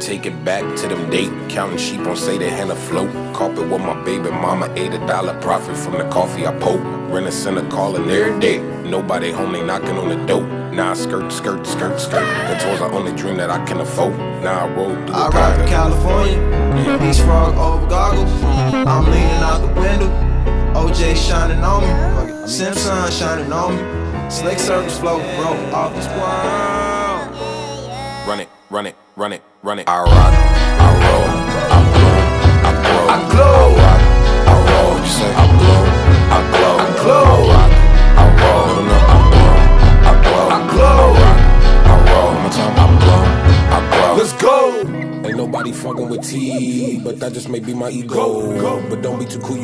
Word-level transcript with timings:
Take 0.00 0.24
it 0.24 0.44
back 0.46 0.64
to 0.78 0.88
them 0.88 1.10
date. 1.10 1.30
Counting 1.50 1.76
sheep 1.76 2.00
on 2.00 2.16
say 2.16 2.38
they 2.38 2.48
hand 2.48 2.70
afloat. 2.70 3.10
Carpet 3.34 3.68
with 3.68 3.82
my 3.82 4.02
baby 4.02 4.30
mama. 4.30 4.72
Ate 4.74 4.94
a 4.94 5.06
dollar 5.06 5.38
profit 5.42 5.76
from 5.76 5.98
the 5.98 6.08
coffee 6.08 6.46
I 6.46 6.58
poke. 6.58 6.80
Rent 7.12 7.26
a 7.26 7.32
center 7.32 7.68
calling 7.68 8.10
every 8.10 8.40
day. 8.40 8.58
Nobody 8.88 9.30
home, 9.30 9.52
they 9.52 9.62
knocking 9.62 9.98
on 9.98 10.08
the 10.08 10.16
door. 10.24 10.42
Now 10.72 10.92
I 10.92 10.94
skirt, 10.94 11.30
skirt, 11.30 11.66
skirt, 11.66 12.00
skirt. 12.00 12.26
The 12.48 12.54
toys 12.54 12.80
I 12.80 12.90
only 12.92 13.12
dream 13.14 13.36
that 13.36 13.50
I 13.50 13.62
can 13.66 13.80
afford. 13.80 14.16
Now 14.42 14.66
I 14.66 14.74
roll 14.74 14.94
through 14.94 15.06
the 15.06 15.12
I 15.12 15.28
rock 15.28 15.60
in 15.60 15.68
California. 15.68 16.98
Beach 16.98 17.20
frog 17.20 17.54
over 17.58 17.86
goggles. 17.86 18.32
I'm 18.72 19.04
leaning 19.04 19.42
out 19.44 19.60
the 19.60 19.80
window. 19.80 20.08
OJ 20.72 21.14
shining 21.14 21.62
on 21.62 21.82
me. 21.82 22.48
Simpson 22.48 23.10
shining 23.12 23.52
on 23.52 23.76
me. 23.76 24.30
Slick 24.30 24.58
surface 24.58 24.98
float 24.98 25.22
broke 25.36 25.74
off 25.74 25.94
this 25.94 26.06
world. 26.06 26.79
Run 29.70 29.78
it. 29.78 29.88
I 29.88 30.02
rock, 30.02 30.34
I 30.82 30.90
roll, 31.04 31.30
I 31.70 31.80
bloom, 31.94 32.24
I 32.66 32.72
grow. 32.82 33.04
I 33.06 33.18
glow. 33.30 33.68
I 33.70 33.86
rock, 33.86 34.02
I 34.50 34.54
roll. 34.66 34.94
You 34.98 35.10
say 35.18 35.30
I 35.30 35.46
bloom, 35.60 35.86
I 36.34 36.40
glow. 36.54 36.76
I 36.80 36.90
glow. 37.02 37.30
I 37.30 38.26
rock, 38.40 38.54
I 38.54 39.18
roll. 39.20 39.54
I 39.70 40.18
bloom, 40.24 40.50
I 40.50 40.50
glow. 40.50 40.50
I 40.50 40.66
glow. 40.72 41.06
I 41.10 41.22
rock, 41.22 41.38
I 41.86 42.02
roll. 42.10 42.32
More 42.42 42.52
time, 42.58 42.74
I 42.74 42.86
bloom, 43.00 43.28
I 43.70 43.80
grow. 43.92 44.12
Let's 44.18 44.34
go. 44.42 44.56
Ain't 45.26 45.36
nobody 45.36 45.70
fucking 45.72 46.08
with 46.08 46.26
T, 46.28 46.98
but 46.98 47.20
that 47.20 47.32
just 47.32 47.48
may 47.48 47.60
be 47.60 47.72
my 47.74 47.90
ego. 47.90 48.14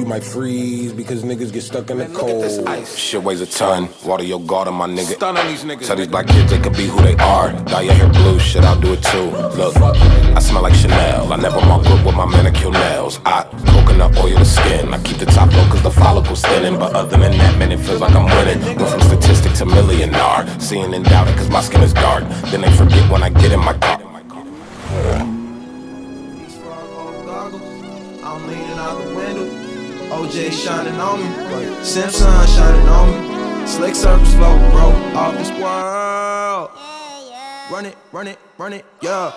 Might 0.06 0.22
freeze 0.24 0.92
because 0.92 1.22
niggas 1.24 1.52
get 1.52 1.62
stuck 1.62 1.90
in 1.90 1.98
the 1.98 2.04
Man, 2.04 2.12
look 2.12 2.22
at 2.22 2.28
cold. 2.30 2.44
this 2.44 2.58
ice. 2.66 2.96
Shit 2.96 3.22
weighs 3.22 3.40
a 3.40 3.46
ton. 3.46 3.88
Water 4.04 4.22
your 4.24 4.40
garden, 4.40 4.74
my 4.74 4.86
nigga. 4.86 5.14
Stun 5.14 5.36
on 5.36 5.46
these 5.48 5.64
niggas. 5.64 5.86
Tell 5.86 5.96
these 5.96 6.08
black 6.08 6.26
kids 6.26 6.50
they 6.50 6.58
can 6.58 6.72
be 6.72 6.86
who 6.86 7.00
they 7.02 7.14
are. 7.16 7.52
Dye 7.64 7.82
your 7.82 7.94
hair 7.94 8.08
blue, 8.08 8.38
shit, 8.38 8.64
I'll 8.64 8.80
do 8.80 8.92
it 8.92 9.02
too. 9.02 9.30
Look, 9.56 9.76
I 9.76 10.38
smell 10.40 10.62
like 10.62 10.74
Chanel. 10.74 11.32
I 11.32 11.36
never 11.36 11.58
walk 11.68 11.86
up 11.86 12.06
with 12.06 12.14
my 12.14 12.26
manicure 12.26 12.70
nails. 12.70 13.20
I 13.24 13.42
coconut 13.66 14.16
oil 14.18 14.38
the 14.38 14.44
skin. 14.44 14.94
I 14.94 15.02
keep 15.02 15.18
the 15.18 15.26
top 15.26 15.52
low 15.52 15.64
cause 15.68 15.82
the 15.82 15.90
follicle's 15.90 16.42
thinning. 16.42 16.78
But 16.78 16.94
other 16.94 17.16
than 17.16 17.32
that, 17.32 17.58
man, 17.58 17.72
it 17.72 17.80
feels 17.80 18.00
like 18.00 18.14
I'm 18.14 18.26
winning. 18.26 18.64
Went 18.76 18.90
from 18.90 19.00
statistic 19.00 19.52
to 19.54 19.66
millionaire. 19.66 20.46
Seeing 20.60 20.94
and 20.94 21.04
doubting 21.04 21.34
cause 21.36 21.50
my 21.50 21.62
skin 21.62 21.82
is 21.82 21.92
dark. 21.92 22.24
Then 22.50 22.60
they 22.60 22.70
forget 22.76 23.10
when 23.10 23.22
I 23.22 23.30
get 23.30 23.52
in 23.52 23.60
my 23.60 23.74
car. 23.78 24.05
OJ 30.16 30.50
shining 30.50 30.98
on 30.98 31.20
me. 31.20 31.28
Simpson 31.84 32.26
shining 32.46 32.88
on 32.88 33.10
me. 33.10 33.66
Slick 33.66 33.94
surface 33.94 34.34
float 34.34 34.58
bro, 34.72 34.88
off 35.14 35.36
this 35.36 35.50
world. 35.60 36.70
Run 37.70 37.84
it, 37.84 37.96
run 38.12 38.26
it, 38.26 38.38
run 38.56 38.72
it, 38.72 38.86
yeah. 39.02 39.32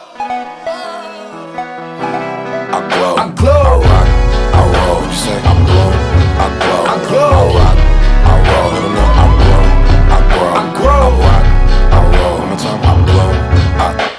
I 2.71 2.79
glow. 2.93 3.15
I 3.17 3.29
glow. 3.35 3.51
I 3.51 3.91
rock. 3.91 4.07
I 4.55 4.61
roll. 4.73 5.03
You 5.03 5.13
say 5.13 5.37
I 5.43 5.53
blow. 5.67 5.91
I 6.39 6.47
glow. 6.61 6.83
I 6.85 6.97
glow. 7.09 7.58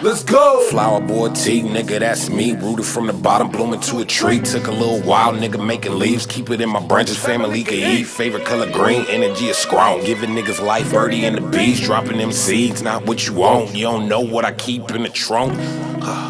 Let's 0.03 0.25
go. 0.25 0.67
Flower 0.71 0.99
boy 0.99 1.29
T, 1.35 1.61
nigga, 1.63 1.99
that's 1.99 2.31
me. 2.31 2.53
Rooted 2.53 2.87
from 2.87 3.07
the 3.07 3.13
bottom, 3.13 3.51
blooming 3.51 3.81
to 3.81 3.99
a 3.99 4.05
tree. 4.07 4.41
Took 4.41 4.67
a 4.67 4.71
little 4.71 5.03
while, 5.03 5.35
nigga, 5.35 5.63
making 5.63 5.99
leaves. 5.99 6.25
Keep 6.25 6.49
it 6.49 6.63
in 6.63 6.71
my 6.71 6.81
branches, 6.81 7.19
family 7.19 7.63
can 7.63 7.75
eat. 7.75 8.05
Favorite 8.05 8.47
color 8.47 8.71
green, 8.73 9.05
energy 9.11 9.49
is 9.49 9.59
strong. 9.59 10.03
Giving 10.03 10.31
niggas 10.31 10.65
life, 10.65 10.91
birdie 10.91 11.27
and 11.27 11.37
the 11.37 11.43
bees. 11.43 11.83
Dropping 11.83 12.17
them 12.17 12.33
seeds, 12.33 12.81
not 12.81 13.05
what 13.05 13.27
you 13.27 13.35
want. 13.35 13.75
You 13.75 13.83
don't 13.83 14.09
know 14.09 14.21
what 14.21 14.47
I 14.47 14.53
keep 14.53 14.91
in 14.91 15.03
the 15.03 15.11
trunk. 15.11 15.53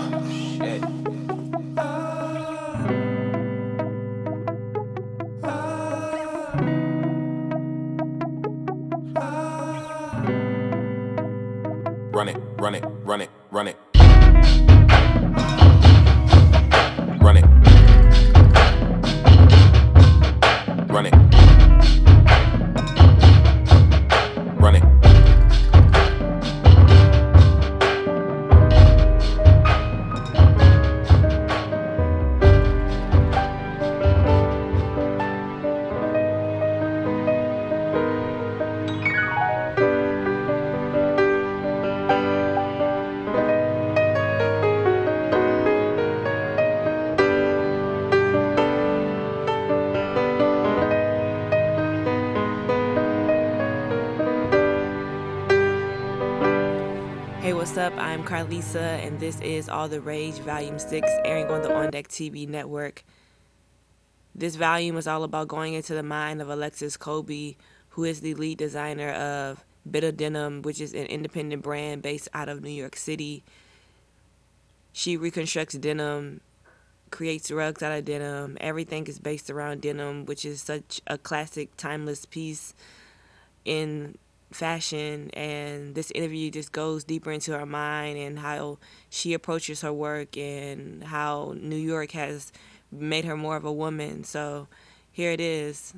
I'm 58.21 58.27
Carlisa, 58.27 59.03
and 59.03 59.19
this 59.19 59.41
is 59.41 59.71
All 59.71 59.89
the 59.89 60.03
Rage 60.03 60.35
Volume 60.41 60.79
6, 60.79 61.09
airing 61.25 61.47
on 61.47 61.63
the 61.63 61.75
On 61.75 61.91
Deck 61.91 62.09
TV 62.09 62.47
network. 62.47 63.03
This 64.35 64.57
volume 64.57 64.99
is 64.99 65.07
all 65.07 65.25
about 65.25 65.49
going 65.49 65.73
into 65.73 65.95
the 65.95 66.03
mind 66.03 66.43
of 66.43 66.51
Alexis 66.51 66.99
Kobe, 66.99 67.55
who 67.89 68.05
is 68.05 68.21
the 68.21 68.35
lead 68.35 68.59
designer 68.59 69.11
of 69.13 69.65
Bit 69.91 70.05
of 70.05 70.19
Denim, 70.19 70.61
which 70.61 70.83
is 70.83 70.93
an 70.93 71.07
independent 71.07 71.63
brand 71.63 72.03
based 72.03 72.29
out 72.35 72.51
of 72.51 72.63
New 72.63 72.69
York 72.69 72.95
City. 72.95 73.43
She 74.93 75.17
reconstructs 75.17 75.77
denim, 75.77 76.43
creates 77.11 77.51
rugs 77.51 77.83
out 77.83 77.97
of 77.97 78.05
denim. 78.05 78.59
Everything 78.61 79.07
is 79.07 79.19
based 79.19 79.49
around 79.49 79.81
denim, 79.81 80.27
which 80.27 80.45
is 80.45 80.61
such 80.61 81.01
a 81.07 81.17
classic, 81.17 81.75
timeless 81.79 82.27
piece 82.27 82.75
in 83.65 84.19
fashion 84.51 85.31
and 85.31 85.95
this 85.95 86.11
interview 86.13 86.51
just 86.51 86.73
goes 86.73 87.05
deeper 87.05 87.31
into 87.31 87.57
her 87.57 87.67
mind 87.67 88.19
and 88.19 88.39
how 88.39 88.79
she 89.09 89.33
approaches 89.33 89.83
her 89.83 89.93
work 89.93 90.37
and 90.37 91.05
how 91.05 91.55
New 91.57 91.77
York 91.77 92.13
has 92.13 92.53
made 92.91 93.25
her 93.25 93.37
more 93.37 93.57
of 93.57 93.65
a 93.65 93.73
woman. 93.73 94.25
So 94.25 94.67
here 95.13 95.31
it 95.31 95.41
is. 95.41 95.95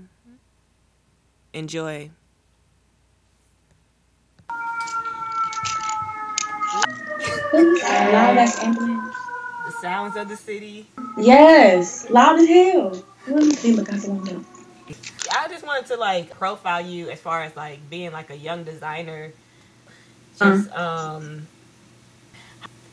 Enjoy. 1.52 2.10
Loud 7.52 8.38
as. 8.38 8.56
The 8.58 9.72
sounds 9.80 10.16
of 10.16 10.28
the 10.28 10.36
city. 10.36 10.86
Yes, 11.16 12.10
loud 12.10 12.38
as 12.41 12.48
hell. 12.48 13.04
Let 14.82 14.88
me 14.88 14.94
see, 14.94 15.09
look 15.10 15.22
out 15.28 15.31
the 15.31 15.32
window. 15.32 15.32
I 15.32 15.48
just 15.48 15.65
wanted 15.66 15.87
to 15.88 15.97
like 15.98 16.31
profile 16.32 16.84
you 16.84 17.10
as 17.10 17.20
far 17.20 17.43
as 17.44 17.56
like 17.56 17.88
being 17.91 18.12
like 18.12 18.31
a 18.31 18.37
young 18.37 18.65
designer. 18.65 19.34
Just 20.37 20.70
um 20.72 21.48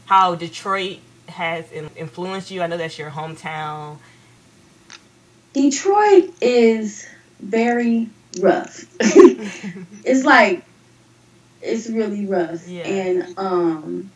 how 0.06 0.36
Detroit 0.36 1.00
has 1.30 1.72
in- 1.72 1.92
influenced 1.96 2.52
you. 2.52 2.62
I 2.62 2.68
know 2.68 2.78
that's 2.78 3.00
your 3.00 3.12
hometown. 3.12 4.00
Detroit 5.54 6.32
is 6.42 7.08
very 7.40 8.10
rough. 8.40 8.86
it's 9.00 10.26
like 10.26 10.66
it's 11.62 11.90
really 11.90 12.28
rough. 12.28 12.68
Yeah. 12.68 12.84
And 12.88 13.28
um 13.38 14.12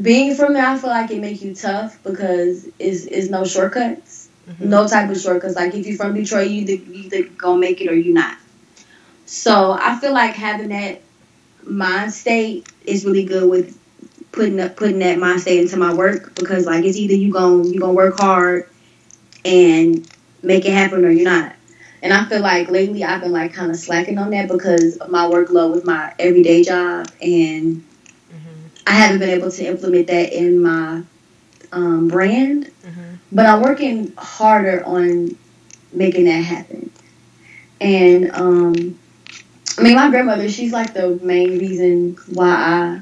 being 0.00 0.34
from 0.36 0.54
there 0.54 0.66
I 0.66 0.78
feel 0.78 0.90
like 0.90 1.10
it 1.10 1.20
make 1.20 1.42
you 1.42 1.54
tough 1.54 1.98
because 2.04 2.66
it's 2.78 3.06
it's 3.06 3.30
no 3.30 3.44
shortcuts. 3.44 4.21
Mhm. 4.48 4.66
No 4.68 4.86
type 4.88 5.10
of 5.10 5.20
shortcuts. 5.20 5.56
Like 5.56 5.74
if 5.74 5.86
you're 5.86 5.96
from 5.96 6.14
Detroit 6.14 6.50
you 6.50 6.62
either, 6.62 6.72
you 6.72 6.94
either 7.04 7.22
gonna 7.36 7.60
make 7.60 7.80
it 7.80 7.88
or 7.88 7.94
you 7.94 8.12
not. 8.12 8.36
So 9.26 9.72
I 9.72 9.98
feel 10.00 10.12
like 10.12 10.34
having 10.34 10.68
that 10.68 11.00
mind 11.64 12.12
state 12.12 12.68
is 12.86 13.04
really 13.04 13.24
good 13.24 13.48
with 13.48 13.76
putting 14.32 14.60
up 14.60 14.76
putting 14.76 14.98
that 15.00 15.18
mind 15.18 15.40
state 15.40 15.60
into 15.60 15.76
my 15.76 15.94
work 15.94 16.34
because 16.34 16.66
like 16.66 16.84
it's 16.84 16.98
either 16.98 17.14
you 17.14 17.32
gonna 17.32 17.66
you 17.68 17.80
gonna 17.80 17.92
work 17.92 18.18
hard 18.18 18.68
and 19.44 20.06
make 20.42 20.64
it 20.64 20.72
happen 20.72 21.04
or 21.04 21.10
you're 21.10 21.24
not. 21.24 21.54
And 22.02 22.12
I 22.12 22.24
feel 22.24 22.40
like 22.40 22.70
lately 22.70 23.04
I've 23.04 23.20
been 23.22 23.32
like 23.32 23.54
kind 23.54 23.70
of 23.70 23.76
slacking 23.76 24.18
on 24.18 24.30
that 24.30 24.48
because 24.48 24.96
of 24.98 25.10
my 25.10 25.24
workload 25.24 25.72
with 25.74 25.84
my 25.84 26.12
everyday 26.18 26.62
job 26.64 27.08
and 27.20 27.82
Mhm. 28.32 28.70
I 28.86 28.92
haven't 28.92 29.20
been 29.20 29.30
able 29.30 29.50
to 29.50 29.64
implement 29.66 30.08
that 30.08 30.32
in 30.32 30.60
my 30.62 31.02
um, 31.72 32.08
brand. 32.08 32.70
Mhm. 32.84 33.18
But 33.32 33.46
I'm 33.46 33.62
working 33.62 34.12
harder 34.16 34.84
on 34.84 35.36
making 35.92 36.26
that 36.26 36.42
happen. 36.42 36.90
And 37.80 38.30
um, 38.32 38.98
I 39.78 39.82
mean, 39.82 39.96
my 39.96 40.10
grandmother, 40.10 40.48
she's 40.48 40.72
like 40.72 40.94
the 40.94 41.18
main 41.22 41.58
reason 41.58 42.16
why 42.32 42.48
I. 42.48 43.00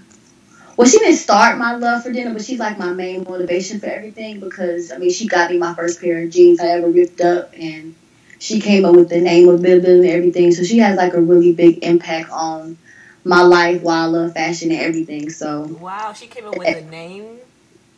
well, 0.77 0.89
she 0.89 0.99
didn't 0.99 1.17
start 1.17 1.59
my 1.59 1.77
love 1.77 2.03
for 2.03 2.13
denim, 2.13 2.33
but 2.35 2.45
she's 2.45 2.59
like 2.61 2.79
my 2.79 2.93
main 2.93 3.25
motivation 3.25 3.81
for 3.81 3.87
everything 3.87 4.41
because 4.41 4.93
I 4.93 4.99
mean, 4.99 5.11
she 5.11 5.27
got 5.27 5.51
me 5.51 5.59
my 5.59 5.75
first 5.75 6.01
pair 6.01 6.23
of 6.25 6.31
jeans 6.31 6.61
I 6.61 6.69
ever 6.69 6.89
ripped 6.91 7.21
up, 7.21 7.53
and 7.57 7.95
she 8.39 8.61
came 8.61 8.85
up 8.85 8.95
with 8.95 9.09
the 9.09 9.21
name 9.21 9.49
of 9.49 9.63
Bill 9.63 9.85
and 9.85 10.05
everything. 10.07 10.53
So 10.53 10.63
she 10.65 10.79
has 10.79 10.97
like 10.97 11.15
a 11.15 11.21
really 11.21 11.53
big 11.53 11.85
impact 11.85 12.31
on 12.31 12.79
my 13.25 13.43
life 13.43 13.83
while 13.83 14.03
I 14.03 14.07
love 14.07 14.35
fashion 14.35 14.71
and 14.73 14.81
everything. 14.81 15.31
So 15.31 15.63
wow, 15.81 16.13
she 16.13 16.27
came 16.27 16.47
up 16.47 16.57
with 16.57 16.73
the 16.73 16.83
name. 16.83 17.41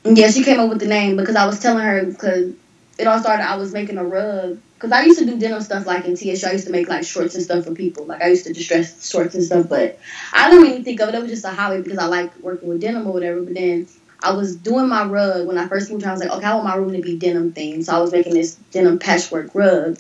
Yeah, 0.05 0.31
she 0.31 0.43
came 0.45 0.61
up 0.61 0.69
with 0.69 0.81
the 0.81 0.87
name 0.87 1.17
because 1.17 1.37
I 1.37 1.47
was 1.47 1.61
telling 1.61 1.85
her 1.85 2.05
because 2.05 2.55
it 2.99 3.07
all 3.07 3.21
started. 3.21 3.49
I 3.49 3.57
was 3.57 3.73
making 3.73 3.99
a 3.99 4.05
rug 4.05 4.61
because 4.75 4.93
I 4.93 5.03
used 5.05 5.21
to 5.21 5.27
do 5.27 5.39
denim 5.39 5.61
stuff 5.61 5.87
like 5.87 6.05
in 6.07 6.17
TSU. 6.17 6.47
I 6.47 6.53
used 6.53 6.67
to 6.67 6.73
make 6.73 6.89
like 6.89 7.05
shorts 7.05 7.35
and 7.37 7.45
stuff 7.45 7.65
for 7.65 7.75
people. 7.75 8.07
Like 8.07 8.21
I 8.23 8.29
used 8.29 8.47
to 8.47 8.53
distress 8.53 9.09
shorts 9.09 9.35
and 9.37 9.45
stuff, 9.45 9.69
but 9.69 10.01
I 10.33 10.51
don't 10.51 10.67
even 10.67 10.85
think 10.85 11.01
of 11.01 11.09
it. 11.11 11.15
It 11.15 11.23
was 11.23 11.31
just 11.31 11.45
a 11.45 11.51
hobby 11.51 11.83
because 11.83 11.99
I 11.99 12.07
like 12.07 12.37
working 12.41 12.69
with 12.69 12.81
denim 12.81 13.07
or 13.07 13.13
whatever. 13.13 13.43
But 13.43 13.55
then 13.55 13.87
I 14.21 14.33
was 14.33 14.57
doing 14.57 14.89
my 14.89 15.05
rug 15.05 15.47
when 15.47 15.59
I 15.59 15.69
first 15.69 15.91
moved 15.91 16.03
here. 16.03 16.11
I 16.11 16.15
was 16.15 16.21
like, 16.21 16.33
okay, 16.33 16.47
I 16.47 16.55
want 16.55 16.67
my 16.67 16.75
room 16.77 16.93
to 16.95 17.01
be 17.01 17.17
denim 17.17 17.53
themed. 17.53 17.85
So 17.85 17.95
I 17.97 18.01
was 18.01 18.11
making 18.11 18.35
this 18.35 18.57
denim 18.73 18.99
patchwork 18.99 19.55
rug. 19.55 19.99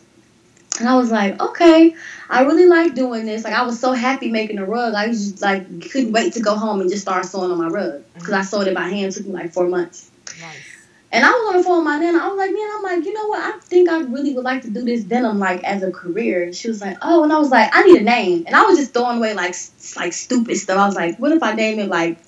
And 0.78 0.88
I 0.88 0.96
was 0.96 1.10
like, 1.10 1.40
okay, 1.40 1.94
I 2.28 2.42
really 2.42 2.66
like 2.66 2.94
doing 2.94 3.26
this. 3.26 3.44
Like 3.44 3.52
I 3.52 3.62
was 3.62 3.78
so 3.78 3.92
happy 3.92 4.30
making 4.30 4.56
the 4.56 4.64
rug. 4.64 4.94
I 4.94 5.08
just 5.08 5.42
like 5.42 5.90
couldn't 5.90 6.12
wait 6.12 6.32
to 6.34 6.40
go 6.40 6.56
home 6.56 6.80
and 6.80 6.90
just 6.90 7.02
start 7.02 7.24
sewing 7.26 7.50
on 7.50 7.58
my 7.58 7.68
rug 7.68 8.02
because 8.14 8.30
I 8.32 8.42
sewed 8.42 8.68
it 8.68 8.74
by 8.74 8.88
hand. 8.88 9.12
It 9.12 9.12
took 9.12 9.26
me 9.26 9.32
like 9.32 9.52
four 9.52 9.68
months. 9.68 10.10
Nice. 10.40 10.72
And 11.12 11.26
I 11.26 11.28
was 11.28 11.48
on 11.50 11.56
the 11.58 11.62
phone 11.62 11.78
with 11.78 11.84
my 11.84 11.98
nana. 11.98 12.18
I 12.18 12.28
was 12.28 12.38
like, 12.38 12.52
man, 12.52 12.68
I'm 12.74 12.82
like, 12.82 13.04
you 13.04 13.12
know 13.12 13.26
what? 13.26 13.40
I 13.40 13.58
think 13.58 13.90
I 13.90 14.00
really 14.00 14.34
would 14.34 14.44
like 14.44 14.62
to 14.62 14.70
do 14.70 14.82
this 14.82 15.04
denim 15.04 15.38
like 15.38 15.62
as 15.62 15.82
a 15.82 15.92
career. 15.92 16.42
And 16.42 16.56
she 16.56 16.68
was 16.68 16.80
like, 16.80 16.96
oh, 17.02 17.22
and 17.22 17.30
I 17.30 17.38
was 17.38 17.50
like, 17.50 17.68
I 17.70 17.82
need 17.82 18.00
a 18.00 18.04
name. 18.04 18.44
And 18.46 18.56
I 18.56 18.62
was 18.62 18.78
just 18.78 18.94
throwing 18.94 19.18
away 19.18 19.34
like 19.34 19.54
like 19.94 20.14
stupid 20.14 20.56
stuff. 20.56 20.78
I 20.78 20.86
was 20.86 20.96
like, 20.96 21.18
what 21.18 21.32
if 21.32 21.42
I 21.42 21.52
name 21.52 21.78
it 21.80 21.88
like? 21.88 22.18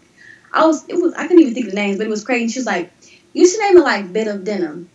I 0.52 0.67
was 0.67 0.87
it 0.87 0.96
was 0.96 1.14
I 1.14 1.26
couldn't 1.26 1.41
even 1.41 1.55
think 1.55 1.67
of 1.67 1.73
the 1.73 1.81
names, 1.81 1.96
but 1.96 2.06
it 2.06 2.11
was 2.11 2.25
crazy. 2.25 2.52
She 2.52 2.58
was 2.58 2.67
like, 2.67 2.93
you 3.32 3.49
should 3.49 3.61
name 3.61 3.79
it 3.79 3.85
like 3.85 4.12
bit 4.12 4.29
of 4.29 4.44
denim. 4.44 4.91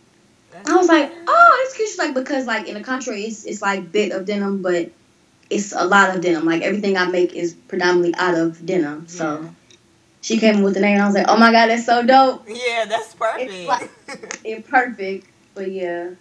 I 0.65 0.75
was 0.75 0.87
like, 0.87 1.11
oh, 1.27 1.63
that's 1.63 1.75
cute. 1.75 1.89
She's 1.89 1.97
like, 1.97 2.13
because 2.13 2.45
like 2.45 2.67
in 2.67 2.75
the 2.75 2.83
country, 2.83 3.23
it's 3.23 3.45
it's 3.45 3.61
like 3.61 3.91
bit 3.91 4.11
of 4.11 4.25
denim, 4.25 4.61
but 4.61 4.91
it's 5.49 5.71
a 5.73 5.85
lot 5.85 6.15
of 6.15 6.21
denim. 6.21 6.45
Like 6.45 6.61
everything 6.61 6.97
I 6.97 7.05
make 7.05 7.33
is 7.33 7.53
predominantly 7.53 8.15
out 8.15 8.35
of 8.35 8.65
denim. 8.65 9.05
Yeah. 9.07 9.07
So 9.07 9.49
she 10.21 10.37
came 10.37 10.61
with 10.61 10.73
the 10.73 10.79
name, 10.81 10.95
and 10.95 11.03
I 11.03 11.05
was 11.05 11.15
like, 11.15 11.27
oh 11.27 11.37
my 11.37 11.51
god, 11.51 11.67
that's 11.67 11.85
so 11.85 12.03
dope. 12.03 12.45
Yeah, 12.47 12.85
that's 12.85 13.13
perfect. 13.13 13.51
It's, 13.51 13.67
like, 13.67 13.89
it's 14.43 14.67
perfect, 14.67 15.27
but 15.55 15.71
yeah. 15.71 16.11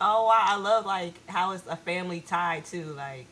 Oh 0.00 0.26
wow, 0.26 0.42
I 0.44 0.56
love 0.56 0.84
like 0.84 1.14
how 1.26 1.52
it's 1.52 1.66
a 1.66 1.76
family 1.76 2.20
tie 2.20 2.60
too. 2.60 2.84
Like 2.96 3.26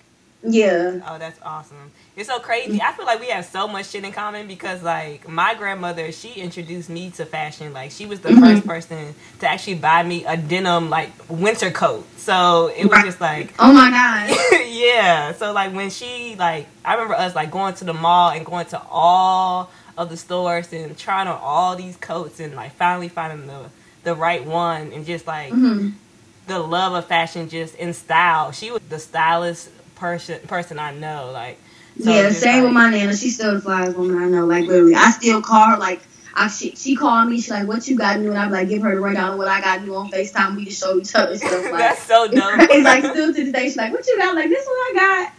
yeah. 0.44 1.00
Oh, 1.06 1.18
that's 1.18 1.38
awesome. 1.42 1.90
It's 2.16 2.28
so 2.28 2.38
crazy. 2.38 2.80
I 2.80 2.92
feel 2.92 3.06
like 3.06 3.18
we 3.18 3.28
have 3.28 3.44
so 3.44 3.66
much 3.66 3.88
shit 3.88 4.04
in 4.04 4.12
common 4.12 4.46
because 4.46 4.82
like 4.82 5.28
my 5.28 5.54
grandmother, 5.54 6.12
she 6.12 6.34
introduced 6.34 6.88
me 6.88 7.10
to 7.12 7.24
fashion. 7.24 7.72
Like 7.72 7.90
she 7.90 8.06
was 8.06 8.20
the 8.20 8.28
mm-hmm. 8.28 8.44
first 8.44 8.66
person 8.66 9.14
to 9.40 9.48
actually 9.48 9.76
buy 9.76 10.02
me 10.02 10.24
a 10.24 10.36
denim 10.36 10.90
like 10.90 11.10
winter 11.28 11.70
coat. 11.70 12.06
So 12.18 12.68
it 12.76 12.86
was 12.86 13.02
just 13.02 13.20
like 13.20 13.54
Oh 13.58 13.72
my 13.72 13.90
god. 13.90 14.66
yeah. 14.68 15.32
So 15.32 15.52
like 15.52 15.74
when 15.74 15.90
she 15.90 16.36
like 16.38 16.66
I 16.84 16.94
remember 16.94 17.14
us 17.14 17.34
like 17.34 17.50
going 17.50 17.74
to 17.74 17.84
the 17.84 17.94
mall 17.94 18.30
and 18.30 18.46
going 18.46 18.66
to 18.66 18.82
all 18.90 19.70
of 19.96 20.10
the 20.10 20.16
stores 20.16 20.72
and 20.72 20.96
trying 20.96 21.28
on 21.28 21.38
all 21.40 21.76
these 21.76 21.96
coats 21.96 22.38
and 22.38 22.54
like 22.54 22.72
finally 22.72 23.08
finding 23.08 23.46
the 23.46 23.70
the 24.04 24.14
right 24.14 24.44
one 24.44 24.92
and 24.92 25.06
just 25.06 25.26
like 25.26 25.52
mm-hmm. 25.52 25.90
the 26.46 26.58
love 26.58 26.92
of 26.92 27.06
fashion 27.06 27.48
just 27.48 27.74
in 27.74 27.92
style. 27.92 28.52
She 28.52 28.70
was 28.70 28.82
the 28.88 28.98
stylist 28.98 29.70
person 30.04 30.38
person 30.46 30.78
I 30.78 30.92
know. 30.92 31.30
Like 31.32 31.58
so 31.98 32.10
yeah, 32.10 32.30
same 32.30 32.56
like, 32.56 32.64
with 32.64 32.72
my 32.72 32.90
nana. 32.90 33.16
She's 33.16 33.36
still 33.36 33.58
the 33.58 33.60
flyest 33.60 33.96
woman 33.96 34.18
I 34.22 34.28
know. 34.28 34.44
Like 34.44 34.66
literally, 34.66 34.94
I 34.94 35.10
still 35.12 35.40
call 35.40 35.70
her. 35.70 35.76
Like 35.78 36.02
I 36.34 36.48
she, 36.48 36.76
she 36.76 36.94
called 36.94 37.30
me. 37.30 37.36
She's 37.36 37.50
like, 37.50 37.66
"What 37.66 37.88
you 37.88 37.96
got 37.96 38.20
new?" 38.20 38.30
And 38.30 38.38
I'm 38.38 38.50
like, 38.50 38.68
"Give 38.68 38.82
her 38.82 38.94
the 38.94 39.00
rundown 39.00 39.32
of 39.32 39.38
what 39.38 39.48
I 39.48 39.60
got 39.62 39.82
new 39.82 39.94
on 39.96 40.10
Facetime. 40.10 40.56
We 40.56 40.64
can 40.64 40.74
show 40.74 40.98
each 40.98 41.14
other 41.14 41.36
stuff." 41.36 41.64
Like 41.72 41.78
that's 41.78 42.02
so 42.02 42.28
dope. 42.30 42.60
It's 42.70 42.84
like 42.84 43.04
still 43.04 43.32
to 43.32 43.44
this 43.44 43.52
day. 43.52 43.64
She's 43.64 43.76
like, 43.76 43.92
"What 43.92 44.06
you 44.06 44.18
got?" 44.18 44.34
Like 44.34 44.50
this 44.50 44.66
one 44.66 44.76
I 44.76 44.92
got. 44.94 45.32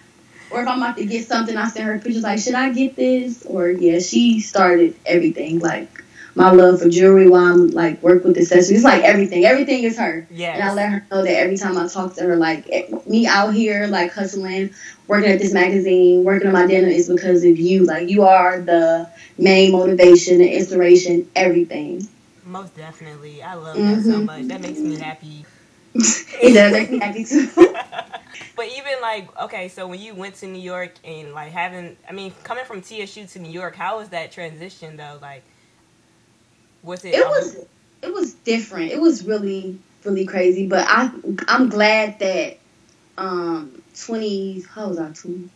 Or 0.52 0.62
if 0.62 0.68
I'm 0.68 0.78
about 0.78 0.98
to 0.98 1.06
get 1.06 1.28
something, 1.28 1.58
I 1.58 1.68
send 1.68 1.86
her 1.86 2.00
pictures 2.00 2.24
like, 2.24 2.40
"Should 2.40 2.56
I 2.56 2.72
get 2.72 2.96
this?" 2.96 3.46
Or 3.46 3.70
yeah, 3.70 4.00
she 4.00 4.40
started 4.40 4.96
everything. 5.06 5.60
Like 5.60 6.04
my 6.36 6.52
love 6.52 6.82
for 6.82 6.90
jewelry 6.90 7.30
while 7.30 7.46
I'm 7.46 7.70
like 7.70 8.04
work 8.04 8.26
with 8.26 8.38
accessories. 8.38 8.72
It's 8.72 8.84
like 8.84 9.04
everything, 9.04 9.46
everything 9.46 9.84
is 9.84 9.98
her. 9.98 10.28
Yeah. 10.30 10.54
And 10.54 10.64
I 10.64 10.74
let 10.74 10.92
her 10.92 11.08
know 11.10 11.24
that 11.24 11.38
every 11.38 11.58
time 11.58 11.78
I 11.78 11.88
talk 11.88 12.14
to 12.16 12.24
her, 12.24 12.36
like 12.36 12.68
eh, 12.70 12.88
me 13.08 13.26
out 13.26 13.54
here, 13.54 13.88
like 13.88 14.14
hustling, 14.14 14.74
working 15.08 15.32
at 15.32 15.40
this 15.40 15.54
magazine, 15.54 16.26
working 16.26 16.48
on 16.48 16.54
my 16.54 16.68
dinner 16.68 16.90
is 16.90 17.10
because 17.10 17.46
of 17.46 17.58
you. 17.58 17.86
Like 17.86 18.10
you 18.10 18.24
are 18.24 18.60
the 18.60 19.10
main 19.38 19.72
motivation, 19.72 20.40
the 20.40 20.58
inspiration, 20.58 21.30
everything. 21.38 22.06
Most 22.46 22.76
definitely, 22.76 23.42
I 23.42 23.54
love 23.54 23.78
mm-hmm. 23.78 23.96
that 23.96 24.04
so 24.04 24.12
mm-hmm. 24.12 24.26
much. 24.26 24.44
That 24.44 24.62
makes 24.62 24.80
me 24.80 24.98
happy. 24.98 25.46
it 25.96 26.54
does 26.54 26.74
make 26.74 26.92
me 26.92 27.00
happy 27.00 27.24
too. 27.24 27.50
but 27.56 28.66
even 28.78 28.94
like 29.02 29.36
okay, 29.44 29.70
so 29.70 29.88
when 29.88 30.02
you 30.02 30.14
went 30.14 30.36
to 30.36 30.48
New 30.48 30.62
York 30.62 30.92
and 31.06 31.34
like 31.34 31.54
having, 31.54 31.96
I 32.10 32.12
mean, 32.12 32.34
coming 32.44 32.66
from 32.66 32.82
TSU 32.82 33.26
to 33.28 33.40
New 33.40 33.52
York, 33.52 33.76
how 33.76 34.00
was 34.00 34.10
that 34.10 34.34
transition 34.34 34.98
though? 34.98 35.18
Like 35.22 35.44
was 36.86 37.04
it? 37.06 37.16
It 37.16 37.26
was. 37.26 37.58
It 38.02 38.14
was 38.14 38.34
different. 38.34 38.92
It 38.92 39.02
was 39.02 39.26
really, 39.26 39.80
really 40.04 40.26
crazy. 40.26 40.68
But 40.68 40.86
I, 40.88 41.10
I'm 41.48 41.70
glad 41.70 42.20
that, 42.20 42.58
um, 43.18 43.82
twenty. 44.00 44.62
How 44.62 44.90
was 44.90 45.00
I? 45.00 45.12
Twenty. 45.12 45.50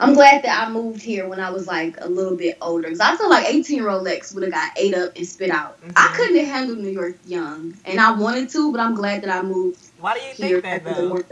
I'm 0.00 0.14
glad 0.14 0.42
that 0.42 0.66
I 0.66 0.70
moved 0.70 1.02
here 1.02 1.28
when 1.28 1.38
I 1.38 1.50
was 1.50 1.66
like 1.66 1.96
a 2.00 2.08
little 2.08 2.36
bit 2.36 2.58
older. 2.60 2.88
Cause 2.88 3.00
I 3.00 3.16
feel 3.16 3.28
like 3.28 3.46
18 3.46 3.76
year 3.76 3.88
old 3.88 4.02
Lex 4.02 4.32
would 4.32 4.42
have 4.42 4.52
got 4.52 4.72
ate 4.76 4.94
up 4.94 5.14
and 5.16 5.26
spit 5.26 5.50
out. 5.50 5.80
Mm-hmm. 5.80 5.92
I 5.96 6.14
couldn't 6.16 6.36
have 6.38 6.46
handled 6.48 6.78
New 6.78 6.90
York 6.90 7.16
young, 7.26 7.74
and 7.84 8.00
I 8.00 8.12
wanted 8.12 8.48
to, 8.50 8.72
but 8.72 8.80
I'm 8.80 8.94
glad 8.94 9.22
that 9.22 9.30
I 9.30 9.42
moved. 9.42 9.78
Why 10.00 10.14
do 10.14 10.20
you 10.24 10.32
think 10.32 10.62
that 10.62 10.84
though? 10.84 11.22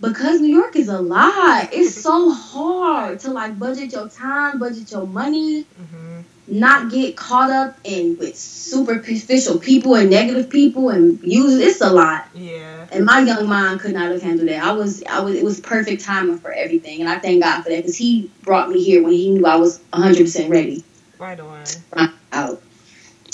Because 0.00 0.40
New 0.40 0.54
York 0.54 0.76
is 0.76 0.88
a 0.88 1.00
lot. 1.00 1.70
It's 1.72 2.00
so 2.00 2.30
hard 2.32 3.18
to 3.20 3.32
like 3.32 3.58
budget 3.58 3.92
your 3.92 4.08
time, 4.08 4.58
budget 4.58 4.90
your 4.92 5.06
money. 5.06 5.64
Mm-hmm 5.64 6.07
not 6.50 6.90
get 6.90 7.16
caught 7.16 7.50
up 7.50 7.78
in 7.84 8.16
with 8.18 8.36
superficial 8.36 9.58
people 9.58 9.94
and 9.94 10.10
negative 10.10 10.48
people 10.48 10.88
and 10.88 11.20
use 11.22 11.54
it's 11.54 11.80
a 11.80 11.90
lot. 11.90 12.26
Yeah. 12.34 12.86
And 12.90 13.04
my 13.04 13.20
young 13.20 13.46
mind 13.46 13.80
could 13.80 13.92
not 13.92 14.10
have 14.10 14.22
handled 14.22 14.48
that. 14.48 14.62
I 14.62 14.72
was 14.72 15.02
I 15.04 15.20
was 15.20 15.34
it 15.34 15.44
was 15.44 15.60
perfect 15.60 16.02
timing 16.02 16.38
for 16.38 16.52
everything, 16.52 17.00
and 17.00 17.08
I 17.08 17.18
thank 17.18 17.42
God 17.42 17.62
for 17.62 17.70
that 17.70 17.76
because 17.76 17.96
He 17.96 18.30
brought 18.42 18.70
me 18.70 18.82
here 18.82 19.02
when 19.02 19.12
He 19.12 19.30
knew 19.30 19.46
I 19.46 19.56
was 19.56 19.80
100 19.90 20.18
percent 20.18 20.50
ready. 20.50 20.84
Right 21.18 21.38
on. 21.38 21.64
Right 21.94 22.10
out. 22.32 22.62